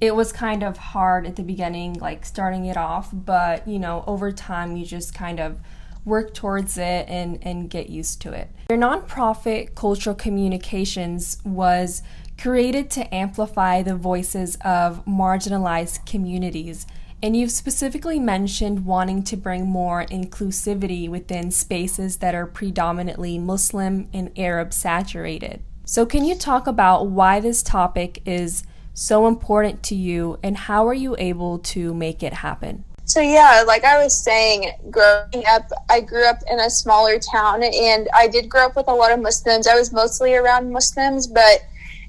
it 0.00 0.16
was 0.16 0.32
kind 0.32 0.64
of 0.64 0.76
hard 0.76 1.26
at 1.26 1.36
the 1.36 1.42
beginning, 1.44 1.94
like 1.94 2.24
starting 2.24 2.64
it 2.66 2.76
off, 2.76 3.10
but 3.12 3.68
you 3.68 3.78
know, 3.78 4.02
over 4.06 4.32
time 4.32 4.76
you 4.76 4.84
just 4.84 5.14
kind 5.14 5.38
of 5.38 5.60
work 6.04 6.34
towards 6.34 6.76
it 6.76 7.08
and, 7.08 7.38
and 7.42 7.70
get 7.70 7.88
used 7.88 8.20
to 8.22 8.32
it. 8.32 8.50
Your 8.70 8.78
nonprofit 8.78 9.74
cultural 9.74 10.16
communications 10.16 11.38
was 11.44 12.02
created 12.42 12.90
to 12.90 13.14
amplify 13.14 13.82
the 13.82 13.94
voices 13.94 14.58
of 14.64 15.04
marginalized 15.06 16.04
communities. 16.04 16.88
And 17.22 17.36
you've 17.36 17.52
specifically 17.52 18.18
mentioned 18.18 18.84
wanting 18.84 19.22
to 19.24 19.36
bring 19.36 19.66
more 19.66 20.04
inclusivity 20.06 21.08
within 21.08 21.52
spaces 21.52 22.16
that 22.16 22.34
are 22.34 22.46
predominantly 22.46 23.38
Muslim 23.38 24.08
and 24.12 24.36
Arab 24.36 24.72
saturated. 24.72 25.62
So, 25.84 26.04
can 26.04 26.24
you 26.24 26.34
talk 26.34 26.66
about 26.66 27.06
why 27.06 27.38
this 27.38 27.62
topic 27.62 28.20
is 28.26 28.64
so 28.92 29.28
important 29.28 29.84
to 29.84 29.94
you 29.94 30.40
and 30.42 30.56
how 30.56 30.88
are 30.88 30.94
you 30.94 31.14
able 31.20 31.60
to 31.60 31.94
make 31.94 32.24
it 32.24 32.32
happen? 32.32 32.84
So 33.04 33.20
yeah, 33.20 33.64
like 33.66 33.84
I 33.84 34.02
was 34.02 34.16
saying, 34.16 34.70
growing 34.90 35.44
up, 35.48 35.68
I 35.90 36.00
grew 36.00 36.24
up 36.24 36.38
in 36.50 36.60
a 36.60 36.70
smaller 36.70 37.18
town 37.18 37.62
and 37.62 38.08
I 38.14 38.26
did 38.28 38.48
grow 38.48 38.66
up 38.66 38.76
with 38.76 38.88
a 38.88 38.94
lot 38.94 39.12
of 39.12 39.20
Muslims. 39.20 39.66
I 39.66 39.74
was 39.74 39.92
mostly 39.92 40.34
around 40.34 40.72
Muslims, 40.72 41.26
but 41.26 41.62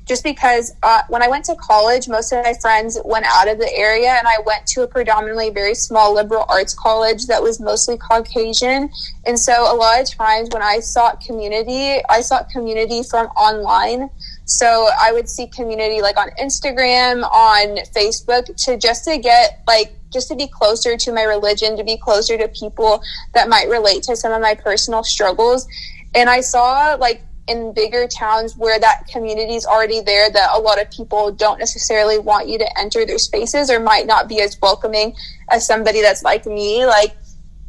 just 0.06 0.24
because 0.24 0.74
uh, 0.84 1.02
when 1.08 1.22
I 1.22 1.28
went 1.28 1.46
to 1.46 1.56
college, 1.56 2.08
most 2.10 2.32
of 2.34 2.44
my 2.44 2.54
friends 2.62 3.00
went 3.06 3.26
out 3.26 3.48
of 3.48 3.58
the 3.58 3.72
area, 3.74 4.10
and 4.10 4.28
I 4.28 4.38
went 4.46 4.68
to 4.68 4.82
a 4.84 4.88
predominantly 4.88 5.50
very 5.50 5.76
small 5.76 6.14
liberal 6.14 6.46
arts 6.50 6.74
college 6.74 7.28
that 7.28 7.42
was 7.42 7.60
mostly 7.60 7.98
Caucasian. 7.98 8.90
And 9.26 9.40
so, 9.40 9.54
a 9.54 9.76
lot 9.76 10.02
of 10.02 10.10
times 10.10 10.50
when 10.52 10.62
I 10.62 10.80
sought 10.80 11.22
community, 11.22 12.04
I 12.10 12.22
sought 12.22 12.50
community 12.50 13.04
from 13.04 13.28
online. 13.28 14.10
So 14.46 14.90
I 15.00 15.14
would 15.14 15.30
see 15.30 15.48
community 15.48 16.02
like 16.02 16.18
on 16.18 16.30
Instagram, 16.40 17.24
on 17.24 17.78
Facebook, 17.96 18.54
to 18.66 18.78
just 18.78 19.06
to 19.06 19.18
get 19.18 19.64
like 19.68 19.96
just 20.12 20.28
to 20.28 20.36
be 20.36 20.48
closer 20.48 20.98
to 20.98 21.12
my 21.12 21.24
religion, 21.24 21.78
to 21.78 21.84
be 21.84 21.98
closer 21.98 22.38
to 22.38 22.48
people 22.50 23.02
that 23.34 23.50
might 23.50 23.70
relate 23.70 24.04
to 24.04 24.16
some 24.16 24.32
of 24.32 24.42
my 24.42 24.54
personal 24.54 25.04
struggles. 25.04 25.68
And 26.14 26.30
I 26.30 26.42
saw 26.42 26.96
like 27.00 27.24
in 27.48 27.74
bigger 27.74 28.08
towns 28.08 28.56
where 28.56 28.80
that 28.80 29.06
community 29.12 29.56
is 29.56 29.66
already 29.66 30.02
there 30.02 30.30
that 30.32 30.50
a 30.54 30.60
lot 30.60 30.82
of 30.82 30.90
people 30.92 31.32
don't 31.32 31.60
necessarily 31.60 32.18
want 32.18 32.48
you 32.48 32.58
to 32.58 32.80
enter 32.80 33.06
their 33.06 33.18
spaces 33.18 33.70
or 33.70 33.80
might 33.80 34.08
not 34.08 34.30
be 34.30 34.42
as 34.42 34.58
welcoming 34.62 35.14
as 35.52 35.68
somebody 35.68 36.02
that's 36.02 36.24
like 36.24 36.46
me. 36.46 36.86
Like 36.86 37.16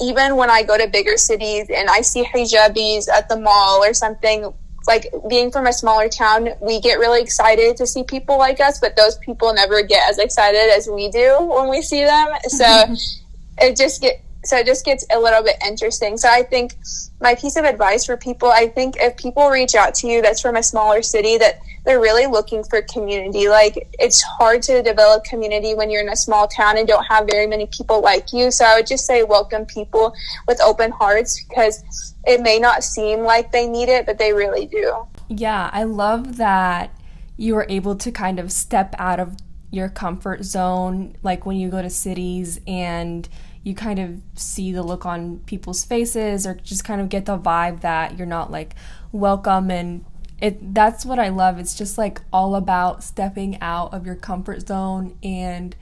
even 0.01 0.35
when 0.37 0.51
i 0.51 0.61
go 0.61 0.77
to 0.77 0.89
bigger 0.89 1.17
cities 1.17 1.69
and 1.73 1.89
i 1.89 2.01
see 2.01 2.25
hijabis 2.25 3.09
at 3.09 3.29
the 3.29 3.39
mall 3.39 3.81
or 3.85 3.95
something 3.95 4.53
like 4.87 5.07
being 5.29 5.51
from 5.51 5.67
a 5.67 5.73
smaller 5.73 6.09
town 6.09 6.49
we 6.61 6.81
get 6.81 6.99
really 6.99 7.23
excited 7.23 7.77
to 7.77 7.87
see 7.87 8.03
people 8.03 8.39
like 8.39 8.61
us 8.61 8.81
but 8.81 8.97
those 8.97 9.17
people 9.19 9.53
never 9.55 9.83
get 9.83 10.09
as 10.09 10.19
excited 10.19 10.71
as 10.77 10.89
we 10.89 11.11
do 11.11 11.39
when 11.41 11.69
we 11.69 11.83
see 11.83 12.05
them. 12.05 12.29
So 12.49 12.65
it 13.59 13.77
just 13.77 14.01
get 14.01 14.23
so 14.47 14.57
it 14.57 14.67
just 14.67 14.85
gets 14.85 15.05
a 15.13 15.19
little 15.19 15.43
bit 15.43 15.57
interesting. 15.67 16.17
So 16.17 16.29
i 16.29 16.43
think 16.43 16.77
my 17.21 17.35
piece 17.35 17.57
of 17.57 17.65
advice 17.65 18.05
for 18.05 18.17
people 18.17 18.51
i 18.51 18.67
think 18.69 18.97
if 18.99 19.17
people 19.17 19.49
reach 19.49 19.75
out 19.75 19.95
to 19.95 20.07
you 20.07 20.21
that's 20.21 20.41
from 20.41 20.57
a 20.57 20.63
smaller 20.63 21.01
city 21.01 21.39
that 21.39 21.59
they're 21.85 22.01
really 22.01 22.27
looking 22.27 22.65
for 22.65 22.83
community 22.83 23.49
like 23.49 23.89
it's 23.99 24.23
hard 24.23 24.63
to 24.63 24.83
develop 24.83 25.25
community 25.25 25.75
when 25.75 25.91
you're 25.91 26.03
in 26.03 26.09
a 26.09 26.17
small 26.17 26.49
town 26.49 26.79
and 26.79 26.89
don't 26.89 27.05
have 27.05 27.27
very 27.31 27.47
many 27.47 27.67
people 27.67 28.01
like 28.01 28.33
you. 28.33 28.51
So 28.51 28.65
i 28.65 28.77
would 28.77 28.87
just 28.87 29.07
say 29.07 29.23
welcome 29.23 29.65
people 29.65 30.15
with 30.47 30.61
open 30.61 30.91
hearts 30.91 31.43
because 31.45 32.15
it 32.27 32.41
may 32.41 32.59
not 32.59 32.85
seem 32.85 33.21
like 33.21 33.53
they 33.53 33.67
need 33.67 33.89
it 33.89 34.07
but 34.07 34.19
they 34.19 34.33
really 34.33 34.67
do. 34.67 35.07
Yeah 35.29 35.71
i 35.73 35.85
love 35.85 36.37
that 36.37 36.91
you 37.37 37.55
were 37.55 37.67
able 37.69 37.97
to 37.97 38.13
kind 38.13 38.39
of 38.39 38.53
step 38.53 38.95
out 38.99 39.19
of 39.19 39.37
your 39.71 39.89
comfort 39.89 40.45
zone 40.45 41.17
like 41.23 41.45
when 41.45 41.57
you 41.57 41.69
go 41.69 41.83
to 41.83 41.91
cities 41.91 42.61
and 42.67 43.29
you 43.65 43.75
kind 43.75 43.99
of 43.99 44.21
see 44.35 44.73
the 44.73 44.83
look 44.83 45.05
on 45.05 45.39
people's 45.41 45.85
faces 45.85 46.47
or 46.47 46.55
just 46.55 46.85
kind 46.85 47.01
of 47.01 47.09
get 47.09 47.25
the 47.25 47.39
vibe 47.39 47.81
that 47.81 48.17
you're 48.17 48.27
not 48.27 48.51
like 48.51 48.75
welcome 49.11 49.71
and 49.71 50.05
it 50.41 50.75
that's 50.75 51.07
what 51.07 51.19
I 51.19 51.29
love. 51.31 51.59
It's 51.59 51.75
just 51.75 51.97
like 51.97 52.21
all 52.33 52.55
about 52.55 53.03
stepping 53.03 53.61
out 53.61 53.95
of 53.95 54.05
your 54.05 54.17
comfort 54.17 54.67
zone 54.69 55.17
and 55.23 55.75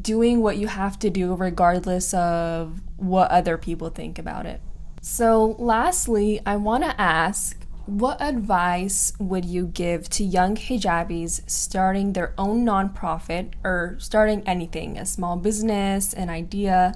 doing 0.00 0.40
what 0.40 0.56
you 0.56 0.66
have 0.66 0.98
to 1.00 1.10
do 1.10 1.34
regardless 1.34 2.12
of 2.14 2.80
what 2.96 3.30
other 3.30 3.56
people 3.56 3.88
think 3.90 4.18
about 4.18 4.46
it. 4.46 4.60
So, 5.00 5.56
lastly, 5.58 6.40
I 6.46 6.56
want 6.56 6.84
to 6.84 7.00
ask 7.00 7.64
what 7.86 8.20
advice 8.22 9.12
would 9.18 9.44
you 9.44 9.66
give 9.66 10.08
to 10.10 10.24
young 10.24 10.56
hijabis 10.56 11.48
starting 11.48 12.14
their 12.14 12.32
own 12.38 12.64
nonprofit 12.64 13.52
or 13.62 13.96
starting 14.00 14.42
anything, 14.46 14.96
a 14.96 15.04
small 15.04 15.36
business, 15.36 16.14
an 16.14 16.30
idea? 16.30 16.94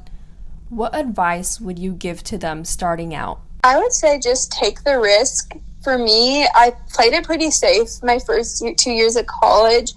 What 0.71 0.95
advice 0.95 1.61
would 1.61 1.79
you 1.79 1.93
give 1.93 2.23
to 2.25 2.37
them 2.37 2.65
starting 2.65 3.15
out? 3.15 3.41
I 3.65 3.79
would 3.79 3.93
say 3.93 4.21
just 4.21 4.53
take 4.53 4.85
the 4.85 4.99
risk. 4.99 5.55
For 5.83 5.97
me, 5.97 6.45
I 6.55 6.75
played 6.93 7.15
it 7.15 7.25
pretty 7.25 7.51
safe 7.51 8.03
my 8.03 8.19
first 8.19 8.63
two 8.77 8.91
years 8.91 9.17
at 9.17 9.27
college, 9.27 9.93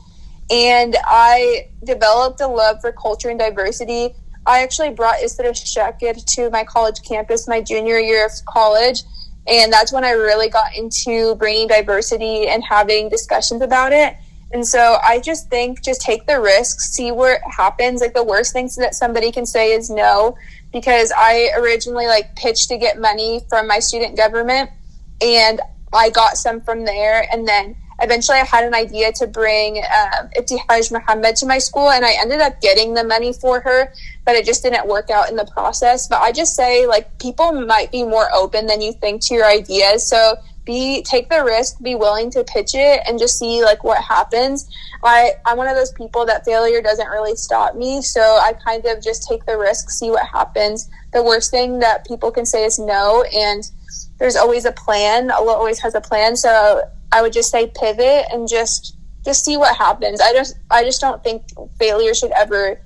and 0.49 0.95
I 1.03 1.67
developed 1.83 2.39
a 2.39 2.47
love 2.47 2.79
for 2.79 2.91
culture 2.93 3.29
and 3.29 3.37
diversity. 3.37 4.15
I 4.45 4.63
actually 4.63 4.91
brought 4.91 5.15
Isra 5.15 5.51
Chaker 5.51 6.23
to 6.35 6.49
my 6.49 6.63
college 6.63 7.01
campus 7.03 7.47
my 7.47 7.61
junior 7.61 7.99
year 7.99 8.25
of 8.25 8.31
college, 8.45 9.03
and 9.47 9.73
that's 9.73 9.91
when 9.91 10.05
I 10.05 10.11
really 10.11 10.49
got 10.49 10.75
into 10.75 11.35
bringing 11.35 11.67
diversity 11.67 12.47
and 12.47 12.63
having 12.63 13.09
discussions 13.09 13.61
about 13.61 13.91
it. 13.91 14.15
And 14.53 14.67
so 14.67 14.97
I 15.03 15.19
just 15.19 15.49
think 15.49 15.83
just 15.83 16.01
take 16.01 16.27
the 16.27 16.39
risk, 16.39 16.81
see 16.81 17.11
what 17.11 17.39
happens. 17.49 18.01
Like 18.01 18.13
the 18.13 18.23
worst 18.23 18.53
thing 18.53 18.69
that 18.77 18.95
somebody 18.95 19.31
can 19.31 19.45
say 19.45 19.71
is 19.71 19.89
no, 19.89 20.35
because 20.73 21.11
I 21.15 21.51
originally 21.57 22.07
like 22.07 22.35
pitched 22.35 22.69
to 22.69 22.77
get 22.77 22.99
money 22.99 23.41
from 23.49 23.67
my 23.67 23.79
student 23.79 24.17
government 24.17 24.69
and 25.21 25.61
I 25.93 26.09
got 26.09 26.37
some 26.37 26.61
from 26.61 26.85
there. 26.85 27.27
And 27.31 27.47
then 27.47 27.75
eventually 28.01 28.39
I 28.39 28.43
had 28.43 28.65
an 28.65 28.73
idea 28.73 29.11
to 29.13 29.27
bring 29.27 29.77
um, 29.77 30.29
Ibtihaj 30.37 30.91
Muhammad 30.91 31.35
to 31.37 31.45
my 31.45 31.57
school 31.59 31.89
and 31.89 32.03
I 32.03 32.13
ended 32.19 32.41
up 32.41 32.59
getting 32.59 32.93
the 32.93 33.03
money 33.03 33.31
for 33.31 33.61
her, 33.61 33.93
but 34.25 34.35
it 34.35 34.45
just 34.45 34.63
didn't 34.63 34.87
work 34.87 35.09
out 35.09 35.29
in 35.29 35.35
the 35.37 35.45
process. 35.45 36.07
But 36.07 36.21
I 36.21 36.31
just 36.31 36.55
say 36.55 36.87
like 36.87 37.19
people 37.19 37.51
might 37.53 37.91
be 37.91 38.03
more 38.03 38.27
open 38.33 38.65
than 38.65 38.81
you 38.81 38.91
think 38.93 39.21
to 39.27 39.33
your 39.33 39.45
ideas. 39.45 40.07
So 40.07 40.35
be 40.71 41.03
take 41.03 41.27
the 41.29 41.43
risk 41.43 41.81
be 41.81 41.95
willing 41.95 42.31
to 42.31 42.45
pitch 42.45 42.73
it 42.73 43.01
and 43.05 43.19
just 43.19 43.37
see 43.37 43.61
like 43.61 43.83
what 43.83 44.01
happens. 44.01 44.69
I 45.03 45.33
i'm 45.45 45.57
one 45.57 45.67
of 45.67 45.75
those 45.75 45.91
people 45.91 46.25
that 46.27 46.45
failure 46.45 46.81
doesn't 46.81 47.07
really 47.07 47.35
stop 47.35 47.75
me 47.75 48.01
so 48.01 48.21
i 48.21 48.53
kind 48.53 48.85
of 48.85 49.03
just 49.03 49.27
take 49.27 49.45
the 49.45 49.57
risk 49.57 49.89
see 49.89 50.09
what 50.09 50.25
happens. 50.25 50.89
The 51.11 51.23
worst 51.23 51.51
thing 51.51 51.79
that 51.79 52.07
people 52.07 52.31
can 52.31 52.45
say 52.45 52.63
is 52.63 52.79
no 52.79 53.25
and 53.35 53.69
there's 54.17 54.37
always 54.37 54.65
a 54.65 54.71
plan. 54.71 55.31
Allah 55.31 55.53
always 55.53 55.79
has 55.79 55.93
a 55.93 56.01
plan 56.01 56.35
so 56.37 56.81
i 57.11 57.21
would 57.21 57.33
just 57.33 57.51
say 57.51 57.71
pivot 57.81 58.25
and 58.31 58.47
just 58.47 58.95
just 59.25 59.43
see 59.45 59.57
what 59.57 59.75
happens. 59.75 60.21
I 60.21 60.31
just 60.31 60.55
i 60.69 60.83
just 60.83 61.01
don't 61.01 61.21
think 61.21 61.43
failure 61.79 62.13
should 62.13 62.31
ever 62.31 62.79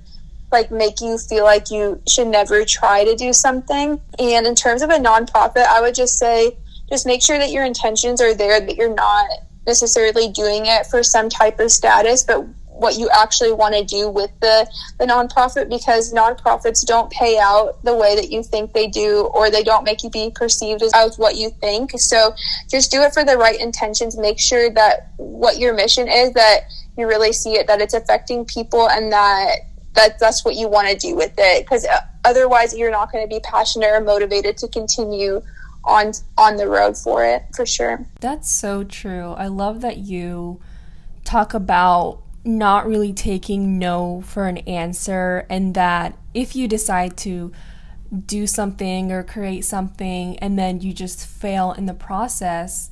like 0.50 0.70
make 0.70 1.00
you 1.00 1.18
feel 1.18 1.44
like 1.44 1.70
you 1.70 2.00
should 2.08 2.28
never 2.28 2.64
try 2.64 3.04
to 3.04 3.14
do 3.14 3.32
something. 3.32 4.00
And 4.18 4.46
in 4.46 4.56
terms 4.56 4.82
of 4.82 4.90
a 4.90 4.98
nonprofit 5.08 5.66
i 5.76 5.80
would 5.80 5.94
just 5.94 6.18
say 6.18 6.56
just 6.88 7.06
make 7.06 7.22
sure 7.22 7.38
that 7.38 7.50
your 7.50 7.64
intentions 7.64 8.20
are 8.20 8.34
there, 8.34 8.60
that 8.60 8.76
you're 8.76 8.94
not 8.94 9.28
necessarily 9.66 10.28
doing 10.28 10.66
it 10.66 10.86
for 10.86 11.02
some 11.02 11.28
type 11.28 11.58
of 11.58 11.70
status, 11.70 12.22
but 12.22 12.46
what 12.76 12.98
you 12.98 13.08
actually 13.08 13.52
want 13.52 13.74
to 13.74 13.84
do 13.84 14.08
with 14.08 14.30
the, 14.40 14.68
the 14.98 15.06
nonprofit 15.06 15.68
because 15.68 16.12
nonprofits 16.12 16.84
don't 16.84 17.10
pay 17.10 17.38
out 17.38 17.82
the 17.84 17.94
way 17.94 18.14
that 18.14 18.30
you 18.30 18.42
think 18.42 18.72
they 18.72 18.86
do 18.86 19.30
or 19.34 19.50
they 19.50 19.62
don't 19.62 19.84
make 19.84 20.02
you 20.02 20.10
be 20.10 20.30
perceived 20.34 20.82
as 20.94 21.18
what 21.18 21.36
you 21.36 21.50
think. 21.50 21.92
So 21.96 22.34
just 22.68 22.90
do 22.90 23.00
it 23.02 23.14
for 23.14 23.24
the 23.24 23.36
right 23.36 23.58
intentions. 23.58 24.16
Make 24.16 24.38
sure 24.38 24.70
that 24.70 25.12
what 25.16 25.58
your 25.58 25.74
mission 25.74 26.06
is, 26.08 26.32
that 26.34 26.60
you 26.98 27.06
really 27.08 27.32
see 27.32 27.54
it, 27.54 27.66
that 27.66 27.80
it's 27.80 27.94
affecting 27.94 28.44
people 28.44 28.88
and 28.88 29.10
that, 29.12 29.56
that 29.94 30.18
that's 30.18 30.44
what 30.44 30.54
you 30.54 30.68
want 30.68 30.88
to 30.88 30.96
do 30.96 31.16
with 31.16 31.32
it. 31.38 31.64
Because 31.64 31.86
uh, 31.86 32.00
otherwise 32.24 32.76
you're 32.76 32.90
not 32.90 33.10
going 33.10 33.24
to 33.24 33.34
be 33.34 33.40
passionate 33.40 33.88
or 33.88 34.00
motivated 34.02 34.58
to 34.58 34.68
continue 34.68 35.40
on 35.86 36.12
on 36.36 36.56
the 36.56 36.68
road 36.68 36.96
for 36.96 37.24
it 37.24 37.44
for 37.54 37.64
sure. 37.64 38.06
That's 38.20 38.50
so 38.50 38.84
true. 38.84 39.32
I 39.32 39.46
love 39.46 39.80
that 39.80 39.98
you 39.98 40.60
talk 41.24 41.54
about 41.54 42.22
not 42.44 42.86
really 42.86 43.12
taking 43.12 43.78
no 43.78 44.20
for 44.22 44.46
an 44.46 44.58
answer 44.58 45.46
and 45.50 45.74
that 45.74 46.16
if 46.32 46.54
you 46.54 46.68
decide 46.68 47.16
to 47.16 47.52
do 48.26 48.46
something 48.46 49.10
or 49.10 49.24
create 49.24 49.64
something 49.64 50.38
and 50.38 50.58
then 50.58 50.80
you 50.80 50.92
just 50.92 51.26
fail 51.26 51.72
in 51.72 51.86
the 51.86 51.94
process, 51.94 52.90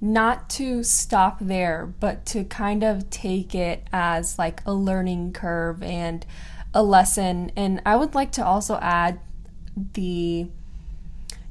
not 0.00 0.48
to 0.48 0.82
stop 0.82 1.38
there, 1.40 1.86
but 2.00 2.24
to 2.26 2.44
kind 2.44 2.82
of 2.82 3.10
take 3.10 3.54
it 3.54 3.86
as 3.92 4.38
like 4.38 4.62
a 4.64 4.72
learning 4.72 5.32
curve 5.32 5.82
and 5.82 6.24
a 6.72 6.82
lesson. 6.82 7.52
And 7.56 7.82
I 7.84 7.96
would 7.96 8.14
like 8.14 8.32
to 8.32 8.44
also 8.44 8.78
add 8.80 9.20
the 9.92 10.48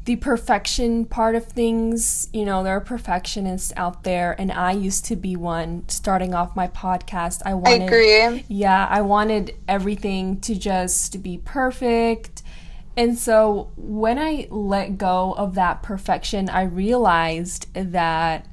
the 0.06 0.18
perfection 0.18 1.06
part 1.06 1.36
of 1.36 1.46
things. 1.46 2.28
You 2.34 2.46
know, 2.46 2.64
there 2.64 2.76
are 2.76 2.82
perfectionists 2.82 3.72
out 3.78 4.04
there, 4.04 4.36
and 4.40 4.52
I 4.52 4.72
used 4.72 5.06
to 5.06 5.16
be 5.16 5.36
one 5.36 5.88
starting 5.88 6.34
off 6.34 6.56
my 6.56 6.68
podcast. 6.68 7.42
I 7.46 7.54
wanted, 7.54 7.84
I 7.84 7.86
agree. 7.86 8.46
Yeah, 8.48 8.88
I 8.90 9.02
wanted 9.02 9.56
everything 9.68 10.42
to 10.42 10.56
just 10.56 11.24
be 11.24 11.38
perfect. 11.38 12.44
And 12.96 13.18
so 13.18 13.72
when 13.76 14.20
I 14.20 14.48
let 14.52 14.98
go 14.98 15.34
of 15.34 15.56
that 15.56 15.82
perfection, 15.82 16.50
I 16.50 16.64
realized 16.64 17.74
that 17.74 18.46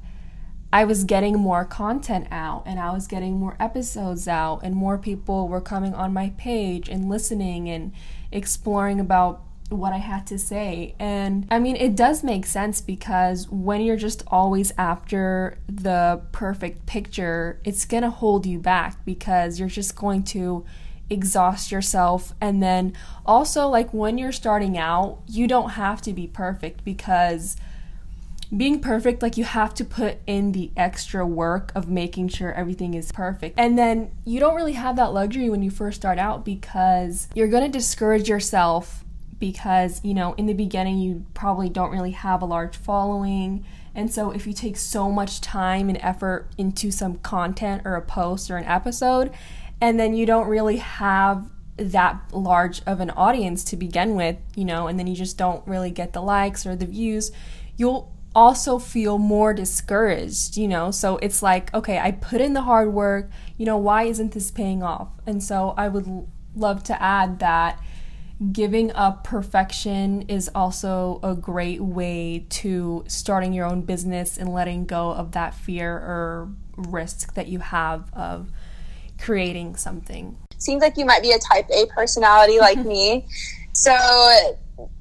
I 0.73 0.85
was 0.85 1.03
getting 1.03 1.37
more 1.37 1.65
content 1.65 2.27
out 2.31 2.63
and 2.65 2.79
I 2.79 2.91
was 2.91 3.05
getting 3.05 3.39
more 3.39 3.57
episodes 3.59 4.27
out, 4.27 4.61
and 4.63 4.73
more 4.73 4.97
people 4.97 5.49
were 5.49 5.59
coming 5.59 5.93
on 5.93 6.13
my 6.13 6.31
page 6.37 6.87
and 6.87 7.09
listening 7.09 7.69
and 7.69 7.91
exploring 8.31 9.01
about 9.01 9.43
what 9.71 9.93
I 9.93 9.97
had 9.97 10.27
to 10.27 10.37
say. 10.37 10.95
And 10.99 11.47
I 11.49 11.59
mean, 11.59 11.75
it 11.75 11.95
does 11.95 12.23
make 12.23 12.45
sense 12.45 12.81
because 12.81 13.49
when 13.49 13.81
you're 13.81 13.97
just 13.97 14.23
always 14.27 14.71
after 14.77 15.57
the 15.67 16.21
perfect 16.31 16.85
picture, 16.85 17.59
it's 17.63 17.85
going 17.85 18.03
to 18.03 18.09
hold 18.09 18.45
you 18.45 18.59
back 18.59 19.03
because 19.05 19.59
you're 19.59 19.69
just 19.69 19.95
going 19.95 20.23
to 20.23 20.65
exhaust 21.09 21.71
yourself. 21.71 22.33
And 22.39 22.61
then 22.61 22.93
also, 23.25 23.67
like 23.67 23.93
when 23.93 24.17
you're 24.17 24.31
starting 24.31 24.77
out, 24.77 25.19
you 25.27 25.47
don't 25.47 25.71
have 25.71 26.01
to 26.03 26.13
be 26.13 26.27
perfect 26.27 26.83
because 26.83 27.57
being 28.55 28.81
perfect, 28.81 29.21
like 29.21 29.37
you 29.37 29.45
have 29.45 29.73
to 29.75 29.85
put 29.85 30.17
in 30.27 30.51
the 30.51 30.71
extra 30.75 31.25
work 31.25 31.71
of 31.73 31.89
making 31.89 32.27
sure 32.27 32.51
everything 32.53 32.93
is 32.93 33.11
perfect. 33.11 33.55
And 33.57 33.77
then 33.77 34.11
you 34.25 34.39
don't 34.39 34.55
really 34.55 34.73
have 34.73 34.97
that 34.97 35.13
luxury 35.13 35.49
when 35.49 35.63
you 35.63 35.71
first 35.71 36.01
start 36.01 36.19
out 36.19 36.43
because 36.43 37.29
you're 37.33 37.47
going 37.47 37.63
to 37.63 37.69
discourage 37.69 38.27
yourself 38.27 39.05
because, 39.41 39.99
you 40.05 40.13
know, 40.13 40.33
in 40.35 40.45
the 40.45 40.53
beginning, 40.53 40.99
you 40.99 41.25
probably 41.33 41.67
don't 41.67 41.91
really 41.91 42.11
have 42.11 42.41
a 42.41 42.45
large 42.45 42.77
following. 42.77 43.65
And 43.93 44.13
so, 44.13 44.31
if 44.31 44.47
you 44.47 44.53
take 44.53 44.77
so 44.77 45.11
much 45.11 45.41
time 45.41 45.89
and 45.89 45.97
effort 46.01 46.47
into 46.57 46.91
some 46.91 47.17
content 47.17 47.81
or 47.83 47.95
a 47.95 48.01
post 48.01 48.49
or 48.49 48.55
an 48.55 48.63
episode, 48.63 49.33
and 49.81 49.99
then 49.99 50.13
you 50.13 50.25
don't 50.25 50.47
really 50.47 50.77
have 50.77 51.51
that 51.75 52.21
large 52.31 52.81
of 52.85 53.01
an 53.01 53.09
audience 53.09 53.65
to 53.65 53.75
begin 53.75 54.15
with, 54.15 54.37
you 54.55 54.63
know, 54.63 54.87
and 54.87 54.97
then 54.97 55.07
you 55.07 55.15
just 55.15 55.37
don't 55.37 55.67
really 55.67 55.91
get 55.91 56.13
the 56.13 56.21
likes 56.21 56.65
or 56.65 56.75
the 56.75 56.85
views, 56.85 57.31
you'll 57.75 58.13
also 58.33 58.77
feel 58.77 59.17
more 59.17 59.53
discouraged, 59.53 60.55
you 60.55 60.67
know. 60.67 60.91
So 60.91 61.17
it's 61.17 61.41
like, 61.41 61.73
okay, 61.73 61.99
I 61.99 62.11
put 62.11 62.39
in 62.39 62.53
the 62.53 62.61
hard 62.61 62.93
work, 62.93 63.29
you 63.57 63.65
know, 63.65 63.77
why 63.77 64.03
isn't 64.03 64.31
this 64.31 64.51
paying 64.51 64.83
off? 64.83 65.09
And 65.25 65.43
so 65.43 65.73
I 65.77 65.87
would 65.87 66.07
love 66.55 66.83
to 66.83 67.01
add 67.01 67.39
that 67.39 67.79
giving 68.51 68.91
up 68.93 69.23
perfection 69.23 70.23
is 70.23 70.49
also 70.55 71.19
a 71.21 71.35
great 71.35 71.79
way 71.79 72.45
to 72.49 73.03
starting 73.07 73.53
your 73.53 73.65
own 73.65 73.81
business 73.81 74.37
and 74.37 74.51
letting 74.51 74.85
go 74.85 75.11
of 75.11 75.33
that 75.33 75.53
fear 75.53 75.93
or 75.93 76.49
risk 76.75 77.35
that 77.35 77.47
you 77.47 77.59
have 77.59 78.11
of 78.13 78.49
creating 79.19 79.75
something. 79.75 80.35
Seems 80.57 80.81
like 80.81 80.97
you 80.97 81.05
might 81.05 81.21
be 81.21 81.31
a 81.31 81.39
type 81.39 81.69
A 81.69 81.85
personality 81.87 82.59
like 82.59 82.77
me. 82.85 83.27
So 83.73 83.91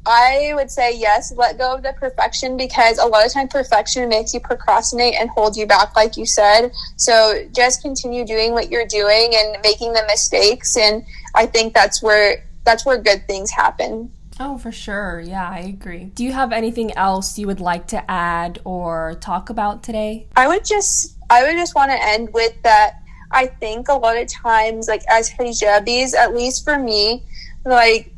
I 0.05 0.53
would 0.55 0.71
say 0.71 0.97
yes, 0.97 1.33
let 1.35 1.57
go 1.57 1.75
of 1.75 1.83
the 1.83 1.95
perfection 1.95 2.59
because 2.59 2.99
a 2.99 3.07
lot 3.07 3.25
of 3.25 3.33
time 3.33 3.49
perfection 3.49 4.09
makes 4.11 4.35
you 4.35 4.41
procrastinate 4.41 5.15
and 5.15 5.31
hold 5.31 5.57
you 5.57 5.67
back, 5.67 5.97
like 5.97 6.19
you 6.19 6.27
said. 6.27 6.73
So 6.97 7.49
just 7.53 7.81
continue 7.81 8.27
doing 8.27 8.53
what 8.53 8.71
you're 8.71 8.87
doing 8.87 9.33
and 9.35 9.57
making 9.63 9.95
the 9.95 10.05
mistakes. 10.07 10.77
And 10.77 11.05
I 11.35 11.47
think 11.47 11.73
that's 11.73 12.03
where 12.03 12.45
that's 12.65 12.85
where 12.85 12.99
good 12.99 13.27
things 13.27 13.51
happen. 13.51 14.13
Oh, 14.39 14.57
for 14.57 14.73
sure. 14.73 15.21
Yeah, 15.21 15.49
I 15.49 15.59
agree. 15.59 16.05
Do 16.15 16.25
you 16.25 16.33
have 16.33 16.51
anything 16.53 16.97
else 16.97 17.39
you 17.39 17.47
would 17.47 17.61
like 17.61 17.89
to 17.89 18.11
add 18.11 18.59
or 18.65 19.17
talk 19.21 19.51
about 19.51 19.83
today? 19.83 20.29
I 20.35 20.49
would 20.49 20.65
just 20.65 21.19
I 21.29 21.43
would 21.43 21.57
just 21.57 21.75
want 21.75 21.91
to 21.91 22.03
end 22.03 22.33
with 22.33 22.61
that 22.63 23.03
I 23.31 23.47
think 23.47 23.89
a 23.89 23.95
lot 23.95 24.17
of 24.17 24.27
times 24.29 24.89
like 24.89 25.03
as 25.11 25.31
hijabis, 25.31 26.15
at 26.15 26.35
least 26.35 26.65
for 26.65 26.79
me, 26.79 27.25
like 27.65 28.13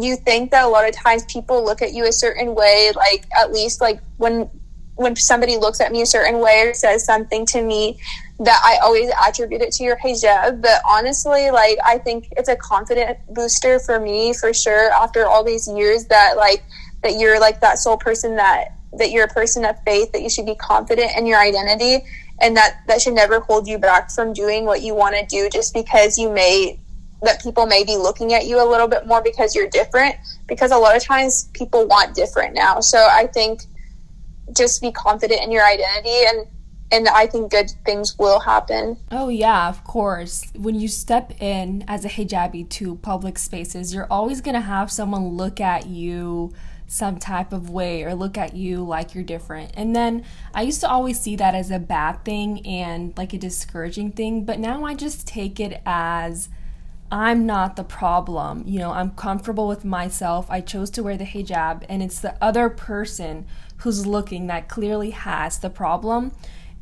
you 0.00 0.16
think 0.16 0.50
that 0.50 0.64
a 0.64 0.68
lot 0.68 0.88
of 0.88 0.94
times 0.94 1.24
people 1.26 1.64
look 1.64 1.82
at 1.82 1.92
you 1.92 2.06
a 2.06 2.12
certain 2.12 2.54
way, 2.54 2.92
like 2.96 3.26
at 3.36 3.52
least 3.52 3.80
like 3.80 4.00
when 4.16 4.48
when 4.96 5.14
somebody 5.14 5.56
looks 5.56 5.80
at 5.80 5.92
me 5.92 6.02
a 6.02 6.06
certain 6.06 6.40
way 6.40 6.62
or 6.66 6.74
says 6.74 7.04
something 7.04 7.46
to 7.46 7.62
me 7.62 7.98
that 8.40 8.60
I 8.64 8.78
always 8.84 9.10
attribute 9.26 9.62
it 9.62 9.72
to 9.72 9.84
your 9.84 9.96
hijab. 9.96 10.60
But 10.60 10.80
honestly, 10.88 11.50
like 11.50 11.78
I 11.84 11.98
think 11.98 12.28
it's 12.36 12.48
a 12.48 12.56
confident 12.56 13.18
booster 13.30 13.78
for 13.78 14.00
me 14.00 14.32
for 14.32 14.52
sure 14.52 14.90
after 14.92 15.26
all 15.26 15.44
these 15.44 15.68
years 15.68 16.06
that 16.06 16.36
like 16.36 16.64
that 17.02 17.18
you're 17.18 17.38
like 17.38 17.60
that 17.60 17.78
sole 17.78 17.96
person 17.96 18.36
that 18.36 18.72
that 18.94 19.10
you're 19.10 19.24
a 19.24 19.28
person 19.28 19.64
of 19.64 19.76
faith, 19.84 20.12
that 20.12 20.22
you 20.22 20.30
should 20.30 20.46
be 20.46 20.54
confident 20.54 21.12
in 21.16 21.26
your 21.26 21.38
identity 21.38 22.04
and 22.40 22.56
that 22.56 22.80
that 22.86 23.00
should 23.00 23.14
never 23.14 23.40
hold 23.40 23.66
you 23.66 23.78
back 23.78 24.10
from 24.10 24.32
doing 24.32 24.64
what 24.64 24.82
you 24.82 24.94
want 24.94 25.14
to 25.16 25.24
do 25.26 25.48
just 25.50 25.72
because 25.74 26.18
you 26.18 26.30
may 26.30 26.78
that 27.22 27.42
people 27.42 27.66
may 27.66 27.82
be 27.84 27.96
looking 27.96 28.34
at 28.34 28.46
you 28.46 28.62
a 28.62 28.68
little 28.68 28.88
bit 28.88 29.06
more 29.06 29.22
because 29.22 29.54
you're 29.54 29.68
different 29.68 30.14
because 30.46 30.70
a 30.70 30.76
lot 30.76 30.94
of 30.94 31.02
times 31.02 31.48
people 31.54 31.86
want 31.86 32.14
different 32.14 32.54
now. 32.54 32.80
So 32.80 32.98
I 32.98 33.26
think 33.26 33.62
just 34.54 34.80
be 34.80 34.92
confident 34.92 35.42
in 35.42 35.50
your 35.50 35.64
identity 35.64 36.24
and 36.26 36.46
and 36.92 37.08
I 37.08 37.26
think 37.26 37.50
good 37.50 37.72
things 37.84 38.16
will 38.16 38.38
happen. 38.38 38.96
Oh 39.10 39.28
yeah, 39.28 39.68
of 39.68 39.82
course. 39.82 40.44
When 40.54 40.78
you 40.78 40.86
step 40.86 41.32
in 41.42 41.84
as 41.88 42.04
a 42.04 42.08
hijabi 42.08 42.68
to 42.70 42.94
public 42.96 43.38
spaces, 43.38 43.92
you're 43.92 44.06
always 44.08 44.40
going 44.40 44.54
to 44.54 44.60
have 44.60 44.92
someone 44.92 45.30
look 45.30 45.60
at 45.60 45.86
you 45.86 46.52
some 46.86 47.18
type 47.18 47.52
of 47.52 47.70
way 47.70 48.04
or 48.04 48.14
look 48.14 48.38
at 48.38 48.54
you 48.54 48.84
like 48.84 49.14
you're 49.14 49.24
different. 49.24 49.72
And 49.74 49.96
then 49.96 50.24
I 50.54 50.62
used 50.62 50.80
to 50.82 50.88
always 50.88 51.18
see 51.18 51.34
that 51.36 51.54
as 51.54 51.70
a 51.70 51.80
bad 51.80 52.24
thing 52.24 52.64
and 52.64 53.16
like 53.16 53.32
a 53.32 53.38
discouraging 53.38 54.12
thing, 54.12 54.44
but 54.44 54.60
now 54.60 54.84
I 54.84 54.94
just 54.94 55.26
take 55.26 55.58
it 55.58 55.82
as 55.84 56.48
I'm 57.10 57.46
not 57.46 57.76
the 57.76 57.84
problem. 57.84 58.64
You 58.66 58.80
know, 58.80 58.92
I'm 58.92 59.10
comfortable 59.10 59.68
with 59.68 59.84
myself. 59.84 60.46
I 60.50 60.60
chose 60.60 60.90
to 60.90 61.02
wear 61.02 61.16
the 61.16 61.24
hijab, 61.24 61.84
and 61.88 62.02
it's 62.02 62.18
the 62.18 62.36
other 62.42 62.68
person 62.68 63.46
who's 63.78 64.06
looking 64.06 64.46
that 64.46 64.68
clearly 64.68 65.10
has 65.10 65.58
the 65.58 65.70
problem. 65.70 66.32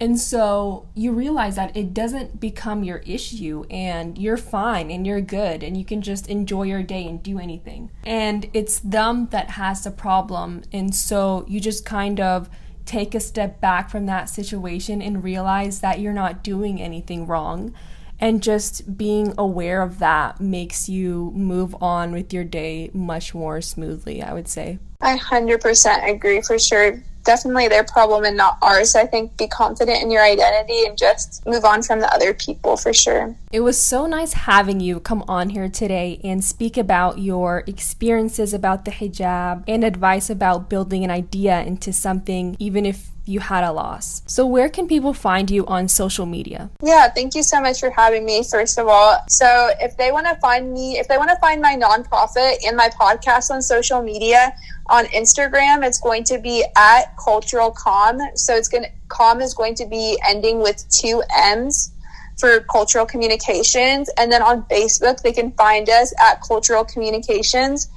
And 0.01 0.19
so 0.19 0.89
you 0.95 1.13
realize 1.13 1.55
that 1.57 1.77
it 1.77 1.95
doesn't 1.95 2.41
become 2.41 2.83
your 2.83 2.99
issue, 2.99 3.65
and 3.71 4.19
you're 4.19 4.37
fine 4.37 4.91
and 4.91 5.07
you're 5.07 5.21
good, 5.21 5.63
and 5.63 5.77
you 5.77 5.85
can 5.85 6.03
just 6.03 6.29
enjoy 6.29 6.65
your 6.65 6.83
day 6.83 7.07
and 7.07 7.23
do 7.23 7.39
anything. 7.39 7.91
And 8.03 8.51
it's 8.53 8.81
them 8.81 9.29
that 9.31 9.51
has 9.51 9.85
the 9.85 9.93
problem. 9.93 10.63
And 10.73 10.95
so 10.95 11.45
you 11.49 11.61
just 11.61 11.85
kind 11.85 12.19
of 12.19 12.51
take 12.85 13.15
a 13.15 13.21
step 13.21 13.61
back 13.61 13.89
from 13.89 14.07
that 14.07 14.29
situation 14.29 15.01
and 15.01 15.23
realize 15.23 15.81
that 15.81 16.01
you're 16.01 16.13
not 16.13 16.43
doing 16.43 16.83
anything 16.83 17.27
wrong 17.27 17.73
and 18.21 18.43
just 18.43 18.97
being 18.97 19.35
aware 19.37 19.83
of 19.83 19.99
that 19.99 20.41
makes 20.41 20.89
you 20.89 21.33
move 21.35 21.75
on 21.83 22.13
with 22.13 22.33
your 22.33 22.45
day 22.45 22.91
much 22.95 23.35
more 23.35 23.61
smoothly, 23.61 24.23
I 24.23 24.33
would 24.33 24.49
say. 24.49 24.79
I 25.05 25.19
100% 25.19 26.11
agree 26.11 26.41
for 26.41 26.59
sure. 26.59 27.03
Definitely 27.25 27.69
their 27.69 27.85
problem 27.85 28.25
and 28.25 28.37
not 28.37 28.59
ours. 28.63 28.95
I 28.95 29.07
think 29.07 29.37
be 29.37 29.47
confident 29.49 30.03
in 30.03 30.11
your 30.11 30.23
identity 30.23 30.85
and 30.87 30.97
just 30.97 31.47
move 31.47 31.65
on 31.65 31.83
from 31.83 32.01
the 32.01 32.13
other 32.13 32.35
people 32.35 32.77
for 32.77 32.93
sure. 32.93 33.35
It 33.53 33.61
was 33.61 33.81
so 33.81 34.07
nice 34.07 34.33
having 34.33 34.81
you 34.81 35.01
come 35.01 35.25
on 35.29 35.51
here 35.51 35.69
today 35.69 36.21
and 36.25 36.43
speak 36.43 36.77
about 36.77 37.19
your 37.19 37.65
experiences 37.67 38.53
about 38.53 38.85
the 38.85 38.91
hijab 38.91 39.65
and 39.69 39.85
advice 39.85 40.29
about 40.29 40.69
building 40.69 41.05
an 41.05 41.11
idea 41.11 41.63
into 41.63 41.93
something, 41.93 42.57
even 42.59 42.85
if 42.85 43.11
you 43.27 43.41
had 43.41 43.65
a 43.65 43.73
loss. 43.73 44.23
So, 44.27 44.47
where 44.47 44.69
can 44.69 44.87
people 44.87 45.15
find 45.15 45.51
you 45.51 45.67
on 45.67 45.89
social 45.89 46.27
media? 46.27 46.71
Yeah, 46.83 47.09
thank 47.09 47.35
you 47.35 47.43
so 47.43 47.61
much 47.61 47.81
for 47.81 47.91
having 47.91 48.25
me, 48.25 48.45
first 48.45 48.79
of 48.79 48.87
all. 48.87 49.19
So, 49.29 49.71
if 49.81 49.97
they 49.97 50.13
want 50.13 50.27
to 50.27 50.35
find 50.37 50.73
me, 50.73 50.99
if 50.99 51.09
they 51.09 51.17
want 51.17 51.31
to 51.31 51.37
find 51.37 51.61
my 51.63 51.77
nonprofit 51.77 52.57
and 52.67 52.77
my 52.77 52.91
podcast 52.91 53.51
on 53.51 53.63
social 53.63 54.03
media, 54.03 54.55
on 54.87 55.07
Instagram, 55.07 55.87
it's 55.87 55.99
going 55.99 56.25
to 56.25 56.39
be 56.39 56.65
at 56.77 57.17
Cultural 57.17 57.73
Comm. 57.73 58.21
So, 58.37 58.55
it's 58.55 58.69
going 58.69 58.85
to, 58.85 58.91
Comm 59.09 59.41
is 59.41 59.55
going 59.55 59.75
to 59.77 59.87
be 59.87 60.19
ending 60.27 60.61
with 60.61 60.85
two 60.91 61.23
M's 61.35 61.93
for 62.39 62.61
cultural 62.61 63.07
communications. 63.07 64.11
And 64.19 64.31
then 64.31 64.43
on 64.43 64.65
Facebook, 64.65 65.23
they 65.23 65.33
can 65.33 65.53
find 65.53 65.89
us 65.89 66.13
at 66.21 66.43
Cultural 66.43 66.85
Communications 66.85 67.89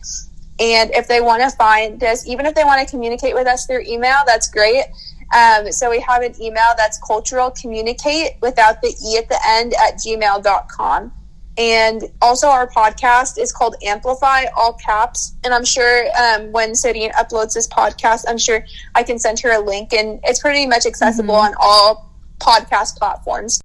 And 0.59 0.91
if 0.93 1.07
they 1.07 1.21
want 1.21 1.43
to 1.43 1.49
find 1.51 2.03
us, 2.03 2.27
even 2.27 2.45
if 2.45 2.55
they 2.55 2.63
want 2.63 2.85
to 2.85 2.89
communicate 2.89 3.35
with 3.35 3.47
us 3.47 3.65
through 3.65 3.81
email, 3.87 4.17
that's 4.25 4.49
great. 4.49 4.85
Um, 5.35 5.71
so 5.71 5.89
we 5.89 5.99
have 6.01 6.21
an 6.21 6.39
email 6.41 6.73
that's 6.77 6.99
cultural 6.99 7.51
communicate 7.51 8.37
without 8.41 8.81
the 8.81 8.95
E 9.05 9.17
at 9.17 9.27
the 9.29 9.39
end 9.47 9.73
at 9.73 9.95
gmail.com. 9.95 11.13
And 11.57 12.03
also, 12.21 12.47
our 12.47 12.67
podcast 12.67 13.39
is 13.39 13.51
called 13.51 13.75
Amplify, 13.83 14.45
all 14.55 14.73
caps. 14.73 15.35
And 15.43 15.55
I'm 15.55 15.65
sure 15.65 16.05
um, 16.15 16.51
when 16.51 16.75
City 16.75 17.09
uploads 17.09 17.55
this 17.55 17.67
podcast, 17.67 18.25
I'm 18.27 18.37
sure 18.37 18.63
I 18.93 19.01
can 19.01 19.17
send 19.17 19.39
her 19.39 19.51
a 19.51 19.59
link, 19.59 19.91
and 19.91 20.19
it's 20.23 20.39
pretty 20.39 20.67
much 20.67 20.85
accessible 20.85 21.33
mm-hmm. 21.33 21.47
on 21.47 21.55
all 21.59 22.11
podcast 22.39 22.97
platforms. 22.97 23.59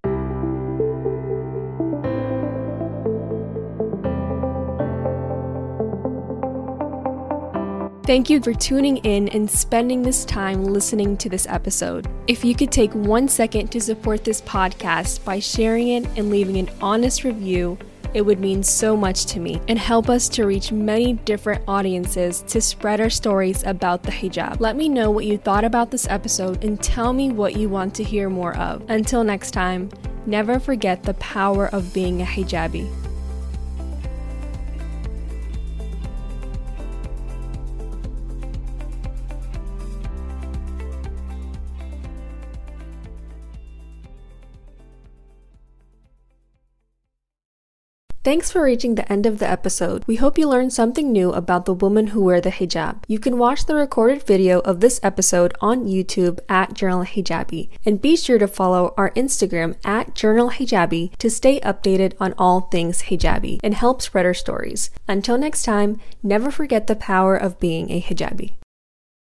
Thank 8.05 8.29
you 8.29 8.41
for 8.41 8.53
tuning 8.53 8.97
in 8.99 9.29
and 9.29 9.49
spending 9.49 10.03
this 10.03 10.25
time 10.25 10.65
listening 10.65 11.17
to 11.19 11.29
this 11.29 11.47
episode. 11.47 12.09
If 12.27 12.45
you 12.45 12.53
could 12.53 12.73
take 12.73 12.93
one 12.93 13.29
second 13.29 13.69
to 13.69 13.81
support 13.81 14.25
this 14.25 14.41
podcast 14.41 15.25
by 15.25 15.39
sharing 15.39 15.87
it 15.87 16.09
and 16.17 16.29
leaving 16.29 16.57
an 16.57 16.69
honest 16.81 17.23
review, 17.23 17.79
it 18.13 18.23
would 18.23 18.41
mean 18.41 18.65
so 18.65 18.97
much 18.97 19.27
to 19.27 19.39
me 19.39 19.61
and 19.69 19.79
help 19.79 20.11
us 20.11 20.29
to 20.31 20.47
reach 20.47 20.73
many 20.73 21.13
different 21.13 21.63
audiences 21.69 22.43
to 22.49 22.61
spread 22.61 23.01
our 23.01 23.09
stories 23.09 23.63
about 23.63 24.03
the 24.03 24.11
hijab. 24.11 24.59
Let 24.59 24.75
me 24.75 24.89
know 24.89 25.13
what 25.13 25.25
you 25.25 25.39
thought 25.39 25.65
about 25.65 25.93
this 25.93 26.09
episode 26.09 26.65
and 26.65 26.83
tell 26.83 27.13
me 27.13 27.31
what 27.31 27.55
you 27.55 27.69
want 27.69 27.95
to 27.95 28.03
hear 28.03 28.29
more 28.29 28.57
of. 28.57 28.83
Until 28.91 29.23
next 29.23 29.53
time, 29.53 29.89
never 30.27 30.59
forget 30.59 31.05
the 31.05 31.15
power 31.15 31.69
of 31.69 31.95
being 31.95 32.21
a 32.21 32.27
hijabi. 32.27 33.02
Thanks 48.25 48.53
for 48.53 48.63
reaching 48.63 48.95
the 48.95 49.13
end 49.13 49.27
of 49.27 49.41
the 49.41 49.51
episode. 49.51 50.05
We 50.07 50.15
hope 50.15 50.39
you 50.39 50.49
learned 50.49 50.73
something 50.73 51.11
new 51.11 51.33
about 51.33 51.65
the 51.65 51.75
women 51.75 52.09
who 52.09 52.23
wear 52.23 52.41
the 52.41 52.53
hijab. 52.53 53.03
You 53.09 53.19
can 53.19 53.37
watch 53.37 53.67
the 53.67 53.75
recorded 53.75 54.23
video 54.23 54.61
of 54.61 54.79
this 54.79 55.01
episode 55.03 55.53
on 55.61 55.89
YouTube 55.89 56.39
at 56.49 56.73
Journal 56.73 57.05
Hijabi, 57.05 57.71
and 57.85 58.01
be 58.01 58.17
sure 58.17 58.39
to 58.39 58.47
follow 58.47 58.95
our 58.97 59.11
Instagram 59.15 59.75
at 59.85 60.15
Journal 60.15 60.51
Hijabi 60.51 61.17
to 61.17 61.29
stay 61.29 61.59
updated 61.61 62.15
on 62.21 62.33
all 62.39 62.61
things 62.61 63.03
hijabi 63.03 63.59
and 63.65 63.75
help 63.75 64.01
spread 64.01 64.25
our 64.25 64.35
stories. 64.35 64.91
Until 65.09 65.37
next 65.37 65.65
time, 65.65 65.99
never 66.23 66.53
forget 66.53 66.87
the 66.87 66.95
power 66.95 67.35
of 67.35 67.59
being 67.59 67.91
a 67.91 68.01
hijabi. 68.01 68.53